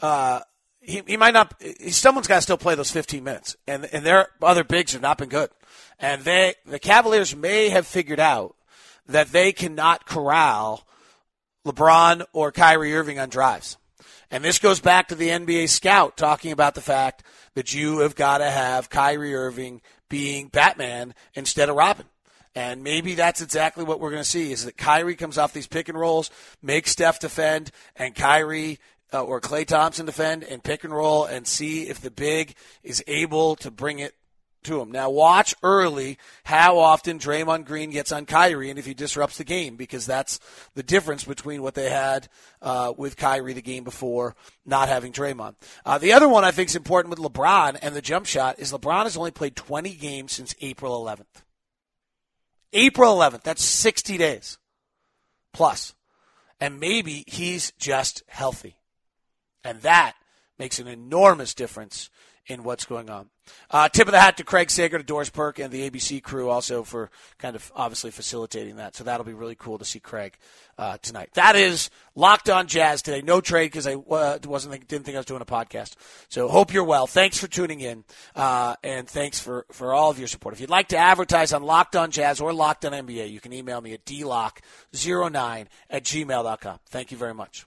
uh, 0.00 0.40
he, 0.80 1.02
he 1.06 1.18
might 1.18 1.34
not. 1.34 1.62
Someone's 1.90 2.26
got 2.26 2.36
to 2.36 2.42
still 2.42 2.56
play 2.56 2.74
those 2.74 2.90
15 2.90 3.22
minutes, 3.22 3.54
and 3.68 3.84
and 3.92 4.04
their 4.04 4.28
other 4.40 4.64
bigs 4.64 4.94
have 4.94 5.02
not 5.02 5.18
been 5.18 5.28
good. 5.28 5.50
And 6.00 6.22
they, 6.22 6.54
the 6.64 6.78
Cavaliers, 6.78 7.36
may 7.36 7.68
have 7.68 7.86
figured 7.86 8.18
out 8.18 8.56
that 9.06 9.30
they 9.30 9.52
cannot 9.52 10.06
corral 10.06 10.86
LeBron 11.66 12.24
or 12.32 12.50
Kyrie 12.50 12.96
Irving 12.96 13.18
on 13.18 13.28
drives. 13.28 13.76
And 14.32 14.42
this 14.42 14.58
goes 14.58 14.80
back 14.80 15.08
to 15.08 15.14
the 15.14 15.28
NBA 15.28 15.68
scout 15.68 16.16
talking 16.16 16.52
about 16.52 16.74
the 16.74 16.80
fact 16.80 17.22
that 17.54 17.74
you 17.74 17.98
have 17.98 18.16
got 18.16 18.38
to 18.38 18.50
have 18.50 18.88
Kyrie 18.88 19.34
Irving 19.34 19.82
being 20.08 20.48
Batman 20.48 21.14
instead 21.34 21.68
of 21.68 21.76
Robin. 21.76 22.06
And 22.54 22.82
maybe 22.82 23.14
that's 23.14 23.42
exactly 23.42 23.84
what 23.84 24.00
we're 24.00 24.10
going 24.10 24.22
to 24.22 24.28
see 24.28 24.50
is 24.50 24.64
that 24.64 24.78
Kyrie 24.78 25.16
comes 25.16 25.36
off 25.36 25.52
these 25.52 25.66
pick 25.66 25.90
and 25.90 25.98
rolls, 25.98 26.30
makes 26.62 26.92
Steph 26.92 27.20
defend, 27.20 27.72
and 27.94 28.14
Kyrie 28.14 28.78
uh, 29.12 29.22
or 29.22 29.38
Klay 29.38 29.66
Thompson 29.66 30.06
defend 30.06 30.44
and 30.44 30.64
pick 30.64 30.82
and 30.82 30.94
roll 30.94 31.26
and 31.26 31.46
see 31.46 31.82
if 31.82 32.00
the 32.00 32.10
big 32.10 32.54
is 32.82 33.04
able 33.06 33.54
to 33.56 33.70
bring 33.70 33.98
it 33.98 34.14
to 34.64 34.80
him. 34.80 34.90
Now 34.90 35.10
watch 35.10 35.54
early 35.62 36.18
how 36.44 36.78
often 36.78 37.18
Draymond 37.18 37.66
Green 37.66 37.90
gets 37.90 38.12
on 38.12 38.26
Kyrie 38.26 38.70
and 38.70 38.78
if 38.78 38.86
he 38.86 38.94
disrupts 38.94 39.38
the 39.38 39.44
game 39.44 39.76
because 39.76 40.06
that's 40.06 40.40
the 40.74 40.82
difference 40.82 41.24
between 41.24 41.62
what 41.62 41.74
they 41.74 41.90
had 41.90 42.28
uh, 42.60 42.92
with 42.96 43.16
Kyrie 43.16 43.52
the 43.52 43.62
game 43.62 43.84
before 43.84 44.34
not 44.64 44.88
having 44.88 45.12
Draymond. 45.12 45.54
Uh, 45.84 45.98
the 45.98 46.12
other 46.12 46.28
one 46.28 46.44
I 46.44 46.50
think 46.50 46.68
is 46.68 46.76
important 46.76 47.10
with 47.10 47.18
LeBron 47.18 47.78
and 47.82 47.94
the 47.94 48.02
jump 48.02 48.26
shot 48.26 48.58
is 48.58 48.72
LeBron 48.72 49.04
has 49.04 49.16
only 49.16 49.30
played 49.30 49.56
20 49.56 49.94
games 49.94 50.32
since 50.32 50.54
April 50.60 51.04
11th. 51.04 51.42
April 52.72 53.16
11th. 53.16 53.42
That's 53.42 53.64
60 53.64 54.16
days 54.18 54.58
plus. 55.52 55.94
And 56.60 56.78
maybe 56.78 57.24
he's 57.26 57.72
just 57.78 58.22
healthy. 58.28 58.76
And 59.64 59.80
that 59.82 60.14
makes 60.58 60.78
an 60.78 60.86
enormous 60.86 61.54
difference 61.54 62.10
in 62.46 62.64
what's 62.64 62.84
going 62.84 63.08
on. 63.08 63.28
Uh, 63.70 63.88
tip 63.88 64.06
of 64.06 64.12
the 64.12 64.20
hat 64.20 64.36
to 64.36 64.44
Craig 64.44 64.70
Sager, 64.70 64.98
to 64.98 65.04
Doris 65.04 65.30
Burke, 65.30 65.58
and 65.58 65.72
the 65.72 65.88
ABC 65.88 66.22
crew 66.22 66.48
also 66.48 66.82
for 66.82 67.10
kind 67.38 67.56
of 67.56 67.72
obviously 67.74 68.10
facilitating 68.10 68.76
that. 68.76 68.94
So 68.94 69.04
that'll 69.04 69.26
be 69.26 69.32
really 69.32 69.54
cool 69.54 69.78
to 69.78 69.84
see 69.84 70.00
Craig 70.00 70.36
uh, 70.78 70.98
tonight. 70.98 71.30
That 71.34 71.56
is 71.56 71.90
locked 72.14 72.48
on 72.48 72.66
Jazz 72.66 73.02
today. 73.02 73.22
No 73.22 73.40
trade 73.40 73.66
because 73.66 73.86
I 73.86 73.94
uh, 73.94 74.38
wasn't 74.44 74.86
didn't 74.86 75.04
think 75.04 75.16
I 75.16 75.18
was 75.18 75.26
doing 75.26 75.42
a 75.42 75.46
podcast. 75.46 75.94
So 76.28 76.48
hope 76.48 76.72
you're 76.72 76.84
well. 76.84 77.06
Thanks 77.06 77.38
for 77.38 77.46
tuning 77.46 77.80
in, 77.80 78.04
uh, 78.34 78.76
and 78.82 79.08
thanks 79.08 79.40
for 79.40 79.66
for 79.72 79.92
all 79.92 80.10
of 80.10 80.18
your 80.18 80.28
support. 80.28 80.54
If 80.54 80.60
you'd 80.60 80.70
like 80.70 80.88
to 80.88 80.98
advertise 80.98 81.52
on 81.52 81.62
Locked 81.62 81.96
On 81.96 82.10
Jazz 82.10 82.40
or 82.40 82.52
Locked 82.52 82.84
On 82.84 82.92
NBA, 82.92 83.30
you 83.30 83.40
can 83.40 83.52
email 83.52 83.80
me 83.80 83.92
at 83.94 84.04
dlock09 84.04 85.66
at 85.90 86.04
gmail.com. 86.04 86.78
Thank 86.86 87.10
you 87.10 87.16
very 87.16 87.34
much. 87.34 87.66